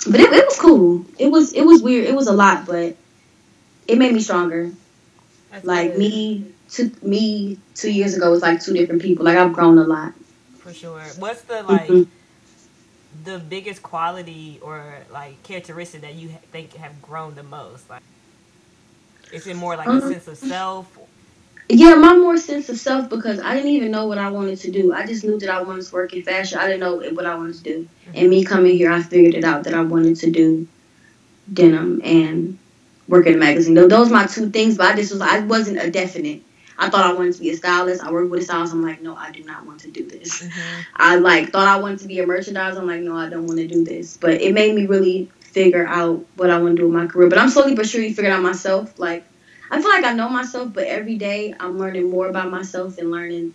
But 0.06 0.20
it, 0.20 0.32
it 0.32 0.44
was 0.44 0.58
cool. 0.58 1.04
It 1.18 1.28
was 1.28 1.52
it 1.52 1.64
was 1.64 1.82
weird. 1.82 2.06
It 2.06 2.14
was 2.14 2.26
a 2.26 2.32
lot, 2.32 2.66
but 2.66 2.96
it 3.86 3.98
made 3.98 4.12
me 4.12 4.20
stronger. 4.20 4.72
That's 5.50 5.64
like 5.64 5.92
good. 5.92 5.98
me 5.98 6.46
to 6.72 6.90
me 7.02 7.58
two 7.74 7.92
years 7.92 8.16
ago 8.16 8.30
was 8.30 8.42
like 8.42 8.60
two 8.60 8.72
different 8.72 9.02
people. 9.02 9.24
Like 9.24 9.38
I've 9.38 9.52
grown 9.52 9.78
a 9.78 9.84
lot. 9.84 10.14
For 10.58 10.72
sure. 10.72 11.00
What's 11.18 11.42
the 11.42 11.62
like? 11.62 11.88
Mm-hmm 11.88 12.10
the 13.24 13.38
biggest 13.38 13.82
quality 13.82 14.58
or 14.62 14.98
like 15.12 15.42
characteristic 15.42 16.00
that 16.02 16.14
you 16.14 16.28
think 16.50 16.74
have 16.74 17.00
grown 17.00 17.34
the 17.34 17.42
most? 17.42 17.88
Like, 17.88 18.02
is 19.32 19.46
it 19.46 19.56
more 19.56 19.76
like 19.76 19.86
um, 19.86 19.98
a 19.98 20.00
sense 20.00 20.28
of 20.28 20.36
self? 20.38 20.98
Yeah, 21.68 21.94
my 21.94 22.14
more 22.14 22.36
sense 22.36 22.68
of 22.68 22.76
self 22.76 23.08
because 23.08 23.40
I 23.40 23.54
didn't 23.54 23.70
even 23.70 23.90
know 23.90 24.06
what 24.06 24.18
I 24.18 24.28
wanted 24.30 24.58
to 24.60 24.70
do. 24.70 24.92
I 24.92 25.06
just 25.06 25.24
knew 25.24 25.38
that 25.38 25.48
I 25.48 25.62
wanted 25.62 25.86
to 25.86 25.94
work 25.94 26.12
in 26.12 26.22
fashion. 26.22 26.58
I 26.58 26.66
didn't 26.66 26.80
know 26.80 26.96
what 27.12 27.24
I 27.24 27.34
wanted 27.34 27.56
to 27.56 27.62
do. 27.62 27.88
Mm-hmm. 28.06 28.18
And 28.18 28.30
me 28.30 28.44
coming 28.44 28.76
here, 28.76 28.92
I 28.92 29.02
figured 29.02 29.34
it 29.34 29.44
out 29.44 29.64
that 29.64 29.74
I 29.74 29.80
wanted 29.80 30.16
to 30.16 30.30
do 30.30 30.68
denim 31.52 32.00
and 32.04 32.58
work 33.08 33.26
in 33.26 33.34
a 33.34 33.38
magazine. 33.38 33.74
Those 33.74 34.10
are 34.10 34.12
my 34.12 34.26
two 34.26 34.50
things, 34.50 34.76
but 34.76 34.92
I 34.92 34.96
just 34.96 35.12
was 35.12 35.20
I 35.20 35.40
wasn't 35.40 35.78
a 35.78 35.90
definite. 35.90 36.42
I 36.78 36.90
thought 36.90 37.04
I 37.04 37.12
wanted 37.12 37.34
to 37.34 37.40
be 37.40 37.50
a 37.50 37.56
stylist. 37.56 38.02
I 38.02 38.10
worked 38.10 38.30
with 38.30 38.40
a 38.40 38.44
stylist. 38.44 38.72
I'm 38.72 38.82
like, 38.82 39.00
no, 39.00 39.14
I 39.14 39.30
do 39.30 39.44
not 39.44 39.64
want 39.66 39.80
to 39.80 39.90
do 39.90 40.08
this. 40.08 40.42
Mm-hmm. 40.42 40.80
I 40.96 41.16
like 41.16 41.50
thought 41.50 41.68
I 41.68 41.80
wanted 41.80 42.00
to 42.00 42.08
be 42.08 42.20
a 42.20 42.26
merchandiser. 42.26 42.78
I'm 42.78 42.86
like, 42.86 43.02
no, 43.02 43.16
I 43.16 43.28
don't 43.28 43.46
want 43.46 43.58
to 43.58 43.66
do 43.66 43.84
this. 43.84 44.16
But 44.16 44.40
it 44.40 44.52
made 44.52 44.74
me 44.74 44.86
really 44.86 45.30
figure 45.40 45.86
out 45.86 46.24
what 46.36 46.50
I 46.50 46.58
want 46.58 46.76
to 46.76 46.82
do 46.82 46.88
with 46.88 47.00
my 47.00 47.06
career. 47.06 47.28
But 47.28 47.38
I'm 47.38 47.48
slowly 47.48 47.74
but 47.74 47.88
surely 47.88 48.12
figuring 48.12 48.32
out 48.32 48.42
myself. 48.42 48.98
Like 48.98 49.24
I 49.70 49.80
feel 49.80 49.90
like 49.90 50.04
I 50.04 50.12
know 50.12 50.28
myself, 50.28 50.72
but 50.72 50.84
every 50.84 51.16
day 51.16 51.54
I'm 51.58 51.78
learning 51.78 52.10
more 52.10 52.28
about 52.28 52.50
myself 52.50 52.98
and 52.98 53.10
learning 53.10 53.54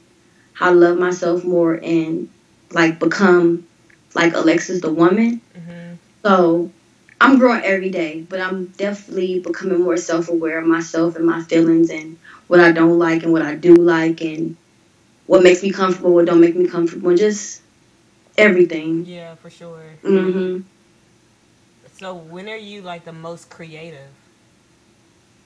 how 0.54 0.72
to 0.72 0.76
love 0.76 0.98
myself 0.98 1.44
more 1.44 1.76
and 1.76 2.30
like 2.72 3.00
become 3.00 3.68
like 4.16 4.34
Alexis 4.34 4.82
the 4.82 4.92
woman. 4.92 5.42
Mm-hmm. 5.56 5.96
So 6.24 6.72
I'm 7.22 7.38
growing 7.38 7.64
every 7.64 7.90
day, 7.90 8.22
but 8.22 8.40
I'm 8.40 8.68
definitely 8.68 9.40
becoming 9.40 9.82
more 9.82 9.98
self 9.98 10.30
aware 10.30 10.60
of 10.60 10.68
myself 10.68 11.16
and 11.16 11.26
my 11.26 11.42
feelings 11.44 11.90
and 11.90 12.18
what 12.50 12.62
I 12.62 12.74
don't 12.74 13.00
like 13.00 13.24
and 13.24 13.34
what 13.34 13.44
I 13.44 13.56
do 13.56 13.76
like 13.76 14.22
and 14.22 14.58
what 15.28 15.44
makes 15.44 15.64
me 15.64 15.72
comfortable, 15.72 16.14
what 16.16 16.26
don't 16.28 16.42
make 16.42 16.56
me 16.58 16.68
comfortable, 16.68 17.10
and 17.10 17.20
just 17.20 17.62
everything. 18.38 19.06
Yeah, 19.06 19.36
for 19.36 19.50
sure. 19.50 19.84
Mhm. 20.04 20.66
So 22.00 22.16
when 22.16 22.50
are 22.50 22.58
you 22.58 22.82
like 22.82 23.06
the 23.06 23.14
most 23.14 23.50
creative? 23.50 24.10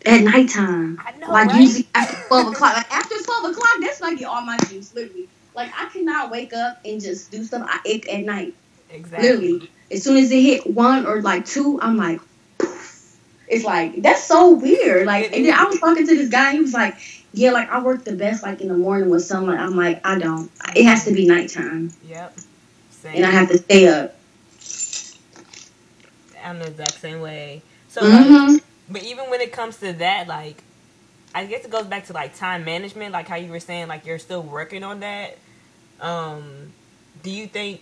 At 0.06 0.22
nighttime. 0.24 0.98
I 1.00 1.12
know. 1.18 1.32
Like 1.32 1.50
right? 1.50 1.62
usually 1.62 1.90
after 1.96 2.18
twelve 2.28 2.54
o'clock. 2.54 2.78
Like 2.78 2.92
after 2.92 3.16
twelve 3.24 3.52
o'clock, 3.52 3.74
that's 3.82 4.02
when 4.02 4.14
I 4.14 4.18
get 4.18 4.26
all 4.28 4.42
my 4.46 4.58
juice. 4.70 4.94
Literally, 4.94 5.30
like 5.56 5.72
I 5.78 5.90
cannot 5.90 6.32
wake 6.32 6.54
up 6.54 6.80
and 6.86 7.02
just 7.02 7.32
do 7.32 7.44
stuff. 7.44 7.64
I 7.68 7.80
it 7.86 8.08
at 8.08 8.24
night. 8.26 8.56
Exactly. 8.90 9.24
Literally, 9.24 9.72
as 9.92 10.04
soon 10.04 10.18
as 10.18 10.32
it 10.32 10.42
hit 10.42 10.68
one 10.68 11.06
or 11.06 11.22
like 11.22 11.46
two, 11.46 11.80
I'm 11.82 11.98
like, 11.98 12.20
poof. 12.20 12.33
It's 13.54 13.66
like 13.66 14.02
that's 14.02 14.24
so 14.24 14.52
weird. 14.52 15.06
Like, 15.08 15.34
and 15.34 15.46
then 15.46 15.54
I 15.54 15.66
was 15.66 15.80
talking 15.80 16.08
to 16.08 16.16
this 16.16 16.30
guy. 16.30 16.54
He 16.54 16.60
was 16.60 16.74
like, 16.74 16.96
"Yeah, 17.34 17.52
like 17.52 17.70
I 17.70 17.82
work 17.82 18.04
the 18.06 18.16
best 18.16 18.44
like 18.44 18.62
in 18.62 18.68
the 18.70 18.78
morning 18.78 19.10
with 19.10 19.24
someone." 19.24 19.58
I'm 19.58 19.76
like, 19.76 20.06
"I 20.06 20.18
don't. 20.20 20.52
It 20.76 20.86
has 20.86 21.06
to 21.06 21.14
be 21.14 21.28
nighttime, 21.28 21.92
Yep. 22.10 22.38
Same. 22.92 23.16
and 23.18 23.26
I 23.26 23.30
have 23.32 23.50
to 23.50 23.58
stay 23.58 23.88
up." 23.88 24.16
I'm 26.44 26.60
the 26.60 26.68
exact 26.68 27.00
same 27.00 27.22
way. 27.22 27.62
So, 27.88 28.02
like, 28.08 28.26
hmm 28.28 28.58
but 28.90 29.04
even 29.04 29.30
when 29.30 29.42
it 29.42 29.52
comes 29.54 29.78
to 29.80 29.94
that, 29.94 30.28
like, 30.28 30.64
I 31.34 31.46
guess 31.46 31.66
it 31.66 31.72
goes 31.72 31.86
back 31.86 32.06
to 32.08 32.14
like 32.14 32.36
time 32.36 32.66
management, 32.66 33.14
like 33.14 33.28
how 33.28 33.36
you 33.36 33.50
were 33.52 33.60
saying, 33.60 33.88
like 33.88 34.06
you're 34.06 34.20
still 34.20 34.44
working 34.44 34.84
on 34.84 35.00
that. 35.00 35.38
Um, 36.00 36.74
do 37.24 37.30
you 37.32 37.48
think, 37.48 37.82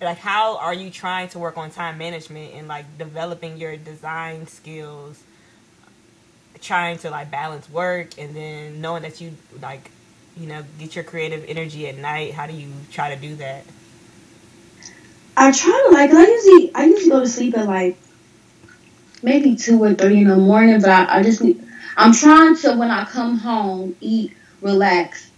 like, 0.00 0.18
how 0.18 0.58
are 0.58 0.74
you 0.74 0.90
trying 0.90 1.28
to 1.30 1.38
work 1.38 1.56
on 1.56 1.70
time 1.70 1.98
management 1.98 2.54
and 2.54 2.68
like 2.68 2.98
developing 2.98 3.56
your 3.58 3.76
design 3.76 4.46
skills? 4.46 5.22
Trying 6.60 6.98
to 6.98 7.10
like 7.10 7.30
balance 7.30 7.68
work 7.70 8.18
and 8.18 8.34
then 8.34 8.80
knowing 8.80 9.02
that 9.02 9.20
you 9.20 9.32
like, 9.62 9.90
you 10.36 10.46
know, 10.46 10.64
get 10.78 10.94
your 10.94 11.04
creative 11.04 11.44
energy 11.48 11.88
at 11.88 11.96
night. 11.96 12.34
How 12.34 12.46
do 12.46 12.52
you 12.52 12.72
try 12.90 13.14
to 13.14 13.20
do 13.20 13.36
that? 13.36 13.64
I 15.36 15.52
try 15.52 15.86
to 15.88 15.94
like. 15.94 16.10
I 16.10 16.26
usually 16.26 16.74
I 16.74 16.84
usually 16.86 17.10
go 17.10 17.20
to 17.20 17.28
sleep 17.28 17.56
at 17.56 17.66
like 17.66 17.96
maybe 19.22 19.54
two 19.54 19.82
or 19.82 19.94
three 19.94 20.18
in 20.18 20.28
the 20.28 20.36
morning, 20.36 20.80
but 20.80 20.90
I, 20.90 21.18
I 21.18 21.22
just 21.22 21.40
need. 21.40 21.64
I'm 21.96 22.12
trying 22.12 22.56
to 22.56 22.74
when 22.74 22.90
I 22.90 23.04
come 23.04 23.38
home 23.38 23.96
eat, 24.00 24.36
relax, 24.60 25.30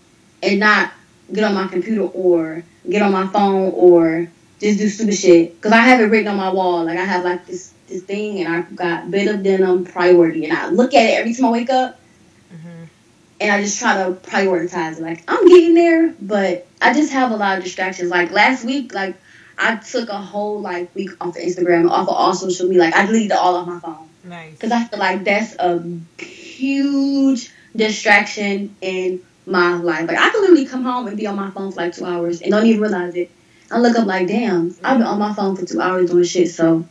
and 0.43 0.61
not 0.61 0.93
get 1.31 1.45
on 1.45 1.55
my 1.55 1.69
computer 1.69 2.03
or 2.03 2.65
get 2.89 3.03
on 3.03 3.13
my 3.13 3.27
phone 3.27 3.73
or 3.75 4.31
just 4.61 4.79
do 4.79 4.89
stupid 4.89 5.15
shit. 5.15 5.61
Cause 5.61 5.73
I 5.73 5.79
have 5.79 6.01
it 6.01 6.05
written 6.05 6.29
on 6.29 6.37
my 6.37 6.51
wall. 6.51 6.85
Like 6.85 6.99
I 6.99 7.05
have 7.05 7.25
like 7.25 7.47
this 7.47 7.73
this 7.89 8.03
thing, 8.03 8.43
and 8.43 8.55
I've 8.55 8.77
got 8.77 9.11
bit 9.11 9.29
of 9.35 9.43
denim 9.43 9.85
priority, 9.85 10.45
and 10.45 10.53
I 10.57 10.69
look 10.69 10.95
at 10.95 11.05
it 11.05 11.19
every 11.19 11.35
time 11.35 11.47
I 11.47 11.51
wake 11.51 11.71
up, 11.71 11.99
hmm 12.51 12.85
and 13.41 13.51
I 13.51 13.63
just 13.63 13.79
try 13.79 13.95
to 14.05 14.13
prioritize 14.13 14.99
it. 14.99 15.03
Like 15.03 15.25
I'm 15.27 15.49
getting 15.49 15.75
there, 15.75 16.15
but 16.21 16.67
I 16.83 16.93
just 16.93 17.13
have 17.13 17.33
a 17.33 17.37
lot 17.37 17.57
of 17.59 17.65
distractions. 17.65 18.11
Like 18.11 18.31
last 18.33 18.65
week, 18.65 18.93
like 18.95 19.17
I 19.59 19.77
took 19.77 20.11
a 20.11 20.19
whole 20.19 20.61
like 20.61 20.95
week 20.95 21.11
off 21.21 21.37
of 21.37 21.43
Instagram, 21.43 21.91
off 21.91 22.09
of 22.09 22.15
all 22.15 22.35
social 22.35 22.67
media. 22.67 22.83
Like 22.83 22.95
I 22.95 23.07
deleted 23.07 23.33
all 23.33 23.57
off 23.57 23.67
my 23.67 23.79
phone 23.81 24.09
Nice. 24.25 24.53
because 24.53 24.73
I 24.73 24.85
feel 24.85 24.99
like 24.99 25.25
that's 25.25 25.55
a 25.59 25.83
huge 26.23 27.51
distraction 27.75 28.77
in 28.83 29.21
my 29.47 29.75
life. 29.77 30.07
Like 30.07 30.19
I 30.19 30.29
can 30.31 30.43
literally 30.43 30.67
come 30.67 30.83
home 30.85 31.07
and 31.09 31.17
be 31.17 31.27
on 31.27 31.37
my 31.37 31.51
phone 31.51 31.73
for 31.73 31.77
like 31.77 31.95
two 31.95 32.05
hours 32.05 32.43
and 32.43 32.51
don't 32.51 32.67
even 32.67 32.83
realize 32.83 33.15
it. 33.15 33.31
I 33.71 33.79
look 33.79 33.97
up 33.97 34.07
like, 34.07 34.27
damn, 34.27 34.75
I've 34.83 34.99
been 34.99 35.07
on 35.07 35.19
my 35.19 35.33
phone 35.33 35.57
for 35.57 35.65
two 35.65 35.81
hours 35.81 36.11
doing 36.11 36.25
shit. 36.25 36.51
So 36.51 36.85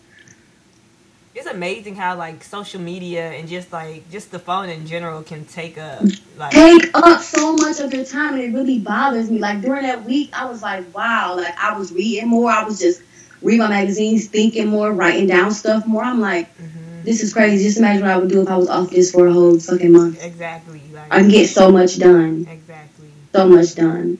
it's 1.36 1.48
amazing 1.48 1.96
how 1.96 2.16
like 2.18 2.44
social 2.44 2.82
media 2.82 3.32
and 3.32 3.48
just 3.48 3.72
like 3.72 4.10
just 4.12 4.32
the 4.32 4.40
phone 4.40 4.70
in 4.70 4.86
general 4.86 5.22
can 5.22 5.46
take 5.46 5.78
up 5.78 6.04
like 6.38 6.52
take 6.54 6.90
up 6.94 7.22
so 7.22 7.56
much 7.56 7.80
of 7.80 7.94
your 7.94 8.06
time 8.06 8.34
and 8.34 8.44
it 8.44 8.54
really 8.58 8.80
bothers 8.80 9.30
me. 9.30 9.40
Like 9.40 9.62
during 9.62 9.84
that 9.84 10.06
week, 10.06 10.30
I 10.34 10.46
was 10.46 10.62
like, 10.62 10.94
wow, 10.96 11.36
like 11.38 11.58
I 11.58 11.78
was 11.78 11.92
reading 11.92 12.30
more. 12.30 12.50
I 12.50 12.64
was 12.64 12.80
just 12.80 13.02
reading 13.42 13.60
my 13.60 13.70
magazines, 13.70 14.28
thinking 14.28 14.68
more, 14.68 14.92
writing 14.92 15.28
down 15.28 15.52
stuff 15.52 15.86
more. 15.86 16.04
I'm 16.04 16.20
like, 16.20 16.48
mhm, 16.58 17.04
this 17.04 17.22
is 17.22 17.34
crazy. 17.34 17.64
Just 17.64 17.78
imagine 17.78 18.04
what 18.04 18.12
I 18.12 18.18
would 18.18 18.30
do 18.30 18.42
if 18.42 18.50
I 18.50 18.58
was 18.58 18.70
off 18.70 18.90
this 18.90 19.12
for 19.12 19.28
a 19.28 19.34
whole 19.34 19.60
fucking 19.60 19.92
month. 19.92 20.24
exactly 20.24 20.82
like 20.94 21.14
I 21.14 21.20
can 21.20 21.30
get 21.30 21.50
so 21.50 21.72
much 21.72 22.00
done. 22.00 22.48
exactly 22.50 23.08
So 23.34 23.48
much 23.48 23.76
done. 23.76 24.18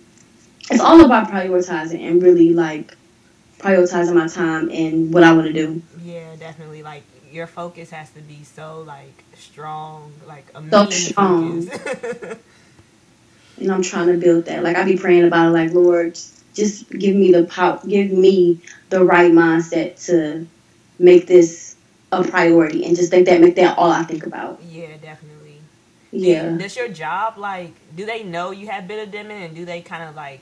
It's 0.70 0.80
all 0.82 1.04
about 1.04 1.30
prioritizing 1.30 2.02
and 2.08 2.22
really 2.22 2.54
like 2.54 2.96
prioritizing 3.60 4.14
my 4.16 4.28
time 4.28 4.70
and 4.72 5.14
what 5.14 5.24
I 5.24 5.34
want 5.34 5.48
to 5.48 5.54
do. 5.54 5.82
yeah 6.04 6.36
definitely 6.38 6.82
like 6.84 7.04
your 7.32 7.48
focus 7.48 7.92
has 7.92 8.10
to 8.12 8.22
be 8.22 8.44
so 8.44 8.84
like 8.88 9.24
strong 9.36 10.14
like 10.28 10.46
a 10.56 10.64
So 10.72 10.90
strong. 10.90 11.70
And 13.60 13.70
I'm 13.74 13.82
trying 13.82 14.08
to 14.08 14.18
build 14.18 14.46
that. 14.46 14.64
Like 14.64 14.78
I 14.78 14.86
be 14.86 14.96
praying 14.96 15.26
about 15.26 15.48
it, 15.48 15.52
like 15.52 15.74
Lord, 15.74 16.18
just 16.54 16.90
give 16.92 17.14
me 17.14 17.34
the 17.34 17.44
power, 17.44 17.78
give 17.86 18.10
me 18.10 18.62
the 18.90 19.04
right 19.04 19.32
mindset 19.34 20.06
to 20.06 20.48
make 20.98 21.28
this 21.28 21.76
a 22.12 22.24
priority 22.24 22.86
and 22.86 22.96
just 22.96 23.12
think 23.12 23.26
that 23.28 23.42
make 23.42 23.56
that 23.58 23.78
all 23.78 23.92
I 23.92 24.04
think 24.04 24.26
about. 24.26 24.60
yeah 24.64 24.96
definitely 25.02 25.60
Yeah. 26.12 26.58
does 26.58 26.76
your 26.76 26.88
job 26.88 27.38
like 27.38 27.74
do 27.96 28.06
they 28.06 28.24
know 28.24 28.52
you 28.52 28.68
have 28.70 28.88
bit 28.88 29.06
of 29.06 29.12
denim 29.12 29.32
and 29.32 29.56
do 29.56 29.64
they 29.66 29.82
kind 29.82 30.04
of 30.10 30.16
like 30.16 30.42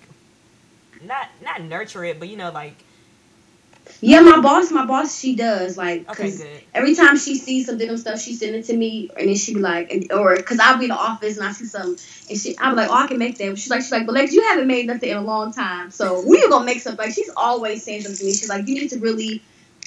not 1.05 1.27
not 1.43 1.61
nurture 1.61 2.03
it 2.03 2.19
but 2.19 2.27
you 2.29 2.37
know 2.37 2.51
like 2.51 2.73
Yeah, 4.01 4.19
my 4.19 4.41
boss, 4.41 4.69
my 4.71 4.85
boss, 4.85 5.17
she 5.17 5.35
does 5.35 5.77
like 5.77 6.07
because 6.07 6.39
good 6.39 6.61
every 6.73 6.93
time 6.93 7.17
she 7.17 7.35
sees 7.35 7.65
some 7.65 7.77
denim 7.77 7.97
stuff, 7.97 8.21
she 8.21 8.33
send 8.33 8.55
it 8.55 8.65
to 8.65 8.75
me, 8.75 9.09
and 9.17 9.27
then 9.29 9.35
she 9.35 9.53
be 9.55 9.59
like, 9.61 9.91
and- 9.91 10.11
or 10.11 10.35
because 10.35 10.59
I'll 10.59 10.77
be 10.77 10.85
in 10.85 10.89
the 10.89 10.95
office 10.95 11.37
and 11.37 11.47
I 11.47 11.51
see 11.51 11.65
something, 11.65 11.97
and 12.29 12.39
she, 12.39 12.55
I'm 12.59 12.75
like, 12.75 12.89
oh, 12.89 12.93
I 12.93 13.07
can 13.07 13.17
make 13.17 13.37
that. 13.39 13.57
She's 13.57 13.69
like, 13.69 13.81
she's 13.81 13.91
like, 13.91 14.05
but 14.05 14.13
Lex, 14.13 14.33
you 14.33 14.43
haven't 14.43 14.67
made 14.67 14.85
nothing 14.85 15.09
in 15.09 15.17
a 15.17 15.21
long 15.21 15.53
time, 15.53 15.89
so 15.89 16.21
we 16.27 16.43
are 16.43 16.49
gonna 16.49 16.65
make 16.65 16.81
something. 16.81 17.03
Like 17.03 17.15
she's 17.15 17.31
always 17.35 17.83
saying 17.83 18.01
something 18.01 18.17
to 18.19 18.25
me. 18.25 18.33
She's 18.33 18.49
like, 18.49 18.67
you 18.67 18.75
need 18.75 18.89
to 18.89 18.99
really 18.99 19.41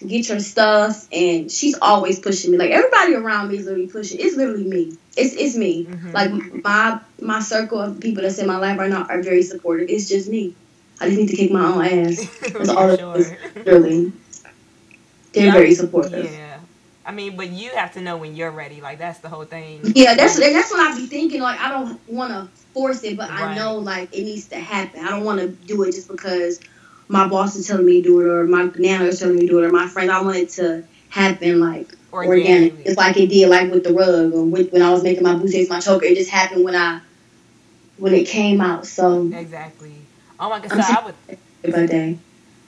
get 0.05 0.29
your 0.29 0.41
stuff, 0.41 1.07
and 1.13 1.51
she's 1.51 1.79
always 1.81 2.19
pushing 2.19 2.51
me. 2.51 2.57
Like 2.59 2.71
everybody 2.71 3.15
around 3.15 3.49
me 3.49 3.59
is 3.59 3.67
literally 3.67 3.87
pushing. 3.89 4.19
It's 4.19 4.37
literally 4.37 4.65
me. 4.65 4.97
It's 5.17 5.35
it's 5.35 5.57
me. 5.57 5.85
Mhm. 5.87 6.15
Like 6.15 6.65
my 6.65 7.01
my 7.21 7.41
circle 7.41 7.79
of 7.81 8.01
people 8.01 8.23
that's 8.23 8.39
in 8.39 8.47
my 8.47 8.57
life 8.57 8.79
right 8.79 8.91
now 8.91 9.05
are 9.09 9.23
very 9.23 9.43
supportive. 9.43 9.89
It's 9.91 10.09
just 10.09 10.29
me. 10.29 10.57
I 11.01 11.07
just 11.07 11.19
need 11.19 11.29
to 11.29 11.37
kick 11.37 11.51
my 11.51 11.65
own 11.65 11.85
ass. 11.85 12.27
That's 12.53 12.69
all 12.69 12.95
sure. 12.97 13.17
is. 13.17 13.33
Really, 13.67 14.13
they're 15.33 15.47
Yeah. 15.47 15.53
very 15.53 15.73
supportive. 15.75 16.25
yeah 16.27 16.59
i 17.07 17.13
mean 17.13 17.37
but 17.37 17.49
you 17.49 17.71
have 17.71 17.93
to 17.93 18.01
know 18.01 18.17
when 18.19 18.35
you're 18.35 18.51
ready 18.51 18.81
like 18.81 18.99
that's 18.99 19.21
the 19.21 19.29
whole 19.29 19.45
thing 19.45 19.81
Yeah, 19.95 20.15
that's 20.15 20.39
that's 20.39 20.71
what 20.71 20.81
I 20.81 20.97
be 20.97 21.07
thinking. 21.07 21.41
Like 21.41 21.59
I 21.61 21.71
don't 21.71 22.01
want 22.07 22.33
to 22.33 22.51
force 22.75 23.03
it, 23.05 23.17
but 23.17 23.31
I 23.31 23.55
know 23.57 23.79
like 23.79 24.15
it 24.15 24.23
needs 24.25 24.49
to 24.49 24.57
happen. 24.57 25.05
I 25.05 25.11
don't 25.11 25.25
want 25.25 25.41
to 25.41 25.49
do 25.49 25.83
it 25.85 25.93
just 25.93 26.09
because 26.09 26.61
my 27.09 27.27
boss 27.29 27.57
is 27.57 27.67
telling 27.67 27.87
me 27.87 28.03
to 28.03 28.09
do 28.09 28.21
it, 28.21 28.27
or 28.29 28.47
my 28.47 28.71
nana 28.77 29.05
is 29.05 29.19
telling 29.19 29.37
me 29.37 29.43
to 29.43 29.47
do 29.49 29.59
it, 29.63 29.67
or 29.67 29.71
my 29.71 29.89
friend. 29.89 30.11
I 30.11 30.21
want 30.23 30.37
it 30.37 30.51
to 30.51 30.85
happen 31.09 31.61
like 31.61 31.95
organic, 32.13 32.73
Organically. 32.73 32.85
just 32.85 32.99
like 32.99 33.17
it 33.17 33.29
did 33.31 33.49
like 33.49 33.71
with 33.73 33.85
the 33.85 33.93
rug 33.95 34.33
or 34.35 34.45
with, 34.45 34.71
when 34.73 34.83
I 34.83 34.91
was 34.91 35.03
making 35.03 35.23
my 35.25 35.35
bouteilles, 35.35 35.71
my 35.71 35.81
choker. 35.81 36.05
It 36.05 36.17
just 36.17 36.31
happened 36.31 36.65
when 36.65 36.77
I 36.77 37.01
when 37.97 38.15
it 38.15 38.27
came 38.29 38.61
out. 38.61 38.87
So 38.87 39.31
exactly 39.35 39.95
oh 40.41 40.49
my 40.51 40.61
god 40.61 40.71
so 40.71 40.79
i 40.81 41.05
would. 41.05 41.39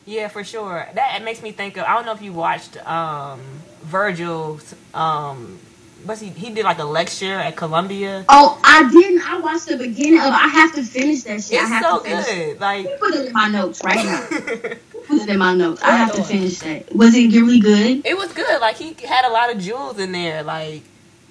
Yeah, 0.05 0.29
for 0.29 0.43
sure. 0.45 0.89
That 0.95 1.21
it 1.21 1.25
makes 1.25 1.43
me 1.43 1.53
think 1.53 1.77
of. 1.77 1.85
I 1.85 1.95
don't 1.95 2.05
know 2.07 2.13
if 2.13 2.23
you 2.23 2.33
watched 2.33 2.77
um, 2.87 3.41
Virgil's. 3.83 4.75
Um, 4.93 5.59
what's 6.05 6.21
he? 6.21 6.29
He 6.31 6.51
did 6.51 6.65
like 6.65 6.79
a 6.79 6.85
lecture 6.85 7.39
at 7.39 7.57
Columbia. 7.57 8.25
Oh, 8.29 8.61
I 8.65 8.89
didn't. 8.91 9.23
I 9.29 9.39
watched 9.39 9.69
the 9.69 9.77
beginning 9.77 10.19
of. 10.19 10.27
I 10.27 10.49
have 10.49 10.75
to 10.75 10.83
finish 10.83 11.23
that 11.23 11.43
shit. 11.43 11.61
I 11.61 11.63
It's 11.63 11.69
have 11.69 11.85
so 11.85 11.99
to 12.01 12.05
finish 12.05 12.27
good. 12.27 12.61
Like, 12.61 12.99
Put 12.99 13.15
it 13.15 13.27
in 13.29 13.33
my 13.33 13.49
notes 13.49 13.81
right 13.85 14.05
now. 14.05 14.27
Put 15.07 15.23
it 15.23 15.29
in 15.29 15.39
my 15.39 15.55
notes. 15.55 15.83
I 15.83 15.97
have 15.97 16.13
to 16.17 16.25
finish 16.25 16.59
that. 16.61 16.95
Was 16.95 17.15
it 17.15 17.33
really 17.33 17.61
good? 17.61 18.05
it 18.05 18.17
was 18.17 18.33
good. 18.33 18.61
Like 18.61 18.77
he 18.77 18.95
had 19.07 19.25
a 19.25 19.31
lot 19.33 19.55
of 19.55 19.61
jewels 19.61 19.99
in 20.01 20.11
there. 20.13 20.43
Like, 20.43 20.83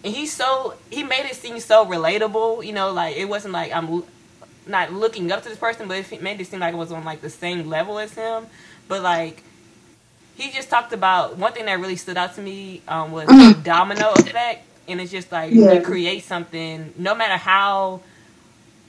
and 0.04 0.16
he's 0.16 0.32
so 0.34 0.76
he 0.90 1.04
made 1.04 1.26
it 1.26 1.36
seem 1.36 1.60
so 1.60 1.86
relatable. 1.86 2.66
You 2.66 2.72
know, 2.74 2.92
like 2.92 3.18
it 3.18 3.26
wasn't 3.26 3.54
like 3.54 3.74
I'm 3.74 4.04
not 4.72 4.94
looking 4.94 5.32
up 5.32 5.44
to 5.44 5.50
this 5.50 5.60
person, 5.60 5.88
but 5.88 5.98
it 5.98 6.22
made 6.24 6.42
it 6.42 6.48
seem 6.48 6.60
like 6.62 6.74
it 6.74 6.78
was 6.78 6.92
on 6.92 7.06
like 7.06 7.22
the 7.22 7.30
same 7.30 7.68
level 7.70 8.00
as 8.00 8.14
him. 8.14 8.48
But 8.88 9.04
like. 9.04 9.44
He 10.36 10.50
just 10.50 10.70
talked 10.70 10.92
about 10.94 11.38
one 11.38 11.54
thing 11.54 11.66
that 11.66 11.80
really 11.80 11.98
stood 11.98 12.18
out 12.18 12.34
to 12.36 12.42
me 12.42 12.82
um, 12.88 13.12
was 13.12 13.28
the 13.28 13.60
domino 13.64 14.12
effect, 14.14 14.64
and 14.88 15.00
it's 15.00 15.12
just 15.12 15.32
like 15.32 15.52
Yeah. 15.54 15.74
you 15.74 15.82
create 15.82 16.24
something, 16.24 16.94
no 16.98 17.14
matter 17.14 17.38
how 17.38 18.02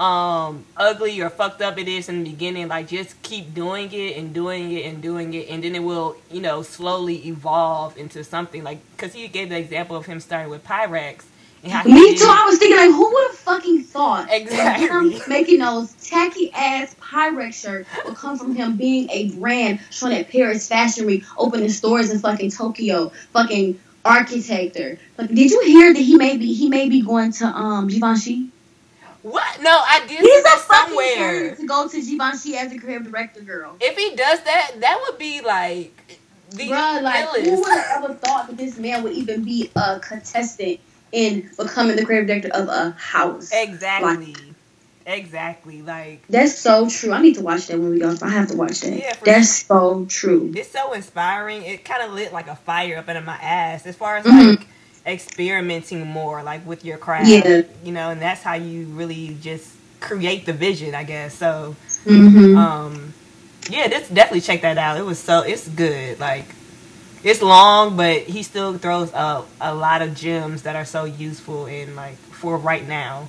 um 0.00 0.64
ugly 0.76 1.20
or 1.20 1.28
fucked 1.28 1.60
up 1.60 1.78
it 1.78 1.86
is 1.86 2.08
in 2.08 2.24
the 2.24 2.30
beginning 2.30 2.66
like 2.66 2.88
just 2.88 3.20
keep 3.22 3.52
doing 3.54 3.92
it 3.92 4.16
and 4.16 4.32
doing 4.32 4.72
it 4.72 4.86
and 4.86 5.02
doing 5.02 5.34
it 5.34 5.48
and 5.50 5.62
then 5.62 5.74
it 5.74 5.80
will 5.82 6.16
you 6.30 6.40
know 6.40 6.62
slowly 6.62 7.16
evolve 7.28 7.96
into 7.98 8.24
something 8.24 8.64
like 8.64 8.78
because 8.96 9.12
he 9.12 9.28
gave 9.28 9.50
the 9.50 9.58
example 9.58 9.94
of 9.94 10.06
him 10.06 10.18
starting 10.18 10.50
with 10.50 10.64
pyrex 10.64 10.96
and 10.96 10.96
how 10.96 11.28
he 11.28 11.31
Me 11.62 12.16
too. 12.16 12.24
I 12.28 12.44
was 12.48 12.58
thinking 12.58 12.76
like, 12.76 12.90
who 12.90 13.12
would 13.12 13.30
have 13.30 13.38
fucking 13.38 13.84
thought 13.84 14.28
Exactly. 14.30 14.56
that 14.56 14.80
him 14.90 15.22
making 15.28 15.60
those 15.60 15.92
tacky 16.04 16.50
ass 16.52 16.94
Pyrex 17.00 17.54
shirts 17.54 17.88
would 18.04 18.16
come 18.16 18.36
from 18.36 18.54
him 18.56 18.76
being 18.76 19.08
a 19.10 19.30
brand 19.30 19.80
showing 19.90 20.14
at 20.16 20.28
Paris 20.28 20.66
Fashion 20.66 21.06
Week, 21.06 21.24
opening 21.38 21.68
stores 21.68 22.10
in 22.10 22.18
fucking 22.18 22.50
Tokyo, 22.50 23.12
fucking 23.32 23.78
architector. 24.04 24.98
Like, 25.16 25.28
did 25.28 25.50
you 25.50 25.62
hear 25.64 25.92
that 25.94 26.00
he 26.00 26.16
may 26.16 26.36
be 26.36 26.52
he 26.52 26.68
may 26.68 26.88
be 26.88 27.00
going 27.02 27.30
to 27.32 27.46
um 27.46 27.86
Givenchy? 27.88 28.48
what 29.22 29.62
no 29.62 29.70
i 29.86 30.00
did 30.08 30.18
He's 30.18 30.44
a 30.44 30.48
fucking 30.58 30.88
somewhere 30.88 31.54
to 31.54 31.64
go 31.64 31.86
to 31.86 32.02
Givenchy 32.02 32.56
as 32.56 32.72
a 32.72 32.78
creative 32.78 33.08
director, 33.08 33.40
girl. 33.40 33.76
if 33.80 33.96
he 33.96 34.16
does 34.16 34.40
that 34.42 34.72
that 34.80 35.00
would 35.06 35.16
be 35.16 35.40
like 35.42 36.18
the 36.50 36.68
Bruh, 36.68 37.00
like 37.02 37.28
who 37.44 37.60
would 37.60 37.70
have 37.72 38.02
ever 38.04 38.14
thought 38.14 38.48
that 38.48 38.56
this 38.56 38.78
man 38.78 39.04
would 39.04 39.12
even 39.12 39.44
be 39.44 39.70
a 39.76 40.00
contestant 40.00 40.80
in 41.12 41.50
becoming 41.56 41.96
the 41.96 42.04
creative 42.04 42.26
director 42.26 42.48
of 42.48 42.68
a 42.68 42.90
house? 42.98 43.50
exactly 43.52 44.34
exactly. 45.06 45.82
Like 45.82 46.22
That's 46.28 46.56
so 46.56 46.88
true. 46.88 47.12
I 47.12 47.20
need 47.22 47.34
to 47.34 47.42
watch 47.42 47.66
that 47.68 47.78
when 47.78 47.90
we 47.90 47.98
go. 47.98 48.14
I 48.22 48.28
have 48.30 48.48
to 48.48 48.56
watch 48.56 48.80
that. 48.80 48.92
Yeah, 48.96 49.14
That's 49.22 49.66
so 49.66 50.06
true. 50.08 50.52
it's 50.54 50.70
so 50.70 50.92
inspiring. 50.92 51.62
It 51.62 51.84
kind 51.84 52.02
of 52.02 52.12
lit 52.12 52.32
like 52.32 52.48
a 52.48 52.56
fire 52.56 52.98
up 52.98 53.08
into 53.08 53.20
my 53.20 53.36
ass 53.36 53.86
as 53.86 53.96
far 53.96 54.16
as 54.16 54.24
Mhm. 54.24 54.58
like 54.58 54.66
experimenting 55.06 56.06
more 56.06 56.42
like 56.42 56.66
with 56.66 56.84
your 56.84 56.98
craft. 56.98 57.28
Yeah. 57.28 57.62
You 57.84 57.92
know, 57.92 58.10
and 58.10 58.20
that's 58.20 58.42
how 58.42 58.54
you 58.54 58.86
really 58.86 59.36
just 59.40 59.70
create 60.00 60.46
the 60.46 60.52
vision, 60.52 60.94
I 60.94 61.04
guess. 61.04 61.34
So, 61.34 61.76
hmm 62.04 62.56
um 62.56 63.14
yeah, 63.70 63.86
this 63.88 64.08
definitely 64.08 64.40
check 64.40 64.62
that 64.62 64.78
out. 64.78 64.96
It 64.98 65.04
was 65.04 65.18
so 65.18 65.40
it's 65.40 65.68
good. 65.68 66.18
Like 66.20 66.46
it's 67.24 67.42
long, 67.42 67.96
but 67.96 68.22
he 68.22 68.42
still 68.42 68.76
throws 68.78 69.12
up 69.14 69.48
a 69.60 69.74
lot 69.74 70.02
of 70.02 70.14
gems 70.14 70.62
that 70.62 70.76
are 70.76 70.84
so 70.84 71.04
useful 71.04 71.66
in 71.66 71.94
like 71.94 72.16
for 72.16 72.56
right 72.56 72.86
now. 72.86 73.28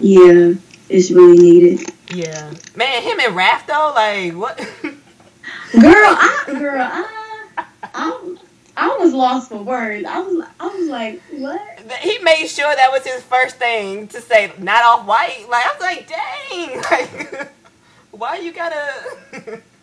Yeah, 0.00 0.54
it's 0.88 1.10
really 1.10 1.38
needed. 1.38 1.92
Yeah, 2.12 2.52
man, 2.76 3.02
him 3.02 3.20
and 3.20 3.36
Raf 3.36 3.66
though, 3.66 3.92
like 3.94 4.32
what? 4.34 4.58
Girl, 5.72 5.92
I 5.92 6.44
girl, 6.46 6.80
I, 6.80 7.64
I, 7.82 8.36
I 8.76 8.96
was 8.98 9.12
lost 9.12 9.48
for 9.48 9.60
words. 9.62 10.06
I 10.06 10.20
was, 10.20 10.46
I 10.60 10.66
was 10.68 10.88
like, 10.88 11.20
what? 11.32 11.60
he 12.00 12.18
made 12.18 12.46
sure 12.46 12.74
that 12.74 12.90
was 12.92 13.04
his 13.04 13.22
first 13.22 13.56
thing 13.56 14.06
to 14.08 14.20
say, 14.20 14.52
not 14.58 14.84
off 14.84 15.06
white. 15.06 15.46
Like 15.48 15.64
I 15.66 15.72
was 15.72 15.80
like, 15.80 16.08
dang, 16.08 16.82
like 16.90 17.52
why 18.12 18.36
you 18.36 18.52
gotta 18.52 19.60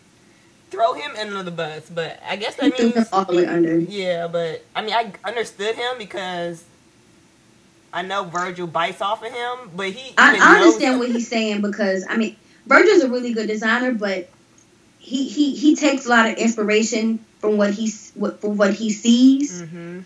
throw 0.72 0.94
him 0.94 1.12
under 1.16 1.42
the 1.44 1.50
bus? 1.52 1.88
But 1.88 2.18
I 2.28 2.34
guess 2.36 2.56
that 2.56 2.74
him 2.76 2.90
means 2.96 3.08
all 3.12 3.24
the 3.24 3.36
way 3.36 3.46
under. 3.46 3.78
yeah. 3.78 4.26
But 4.26 4.64
I 4.74 4.82
mean, 4.82 4.94
I 4.94 5.12
understood 5.24 5.76
him 5.76 5.98
because 5.98 6.64
I 7.92 8.02
know 8.02 8.24
Virgil 8.24 8.66
bites 8.66 9.00
off 9.00 9.22
of 9.24 9.32
him, 9.32 9.70
but 9.76 9.90
he 9.90 10.14
I, 10.18 10.38
I 10.40 10.56
understand 10.60 10.98
what 10.98 11.08
he's 11.10 11.28
saying 11.28 11.60
because 11.60 12.04
I 12.08 12.16
mean, 12.16 12.36
Virgil's 12.66 13.02
a 13.04 13.08
really 13.10 13.32
good 13.34 13.46
designer, 13.48 13.92
but 13.92 14.28
he 14.98 15.28
he 15.28 15.54
he 15.54 15.76
takes 15.76 16.06
a 16.06 16.08
lot 16.08 16.28
of 16.30 16.36
inspiration 16.38 17.18
from 17.40 17.56
what 17.58 17.74
he's 17.74 18.10
what 18.14 18.40
from 18.40 18.56
what 18.56 18.72
he 18.72 18.90
sees, 18.90 19.62
Mhm. 19.62 20.04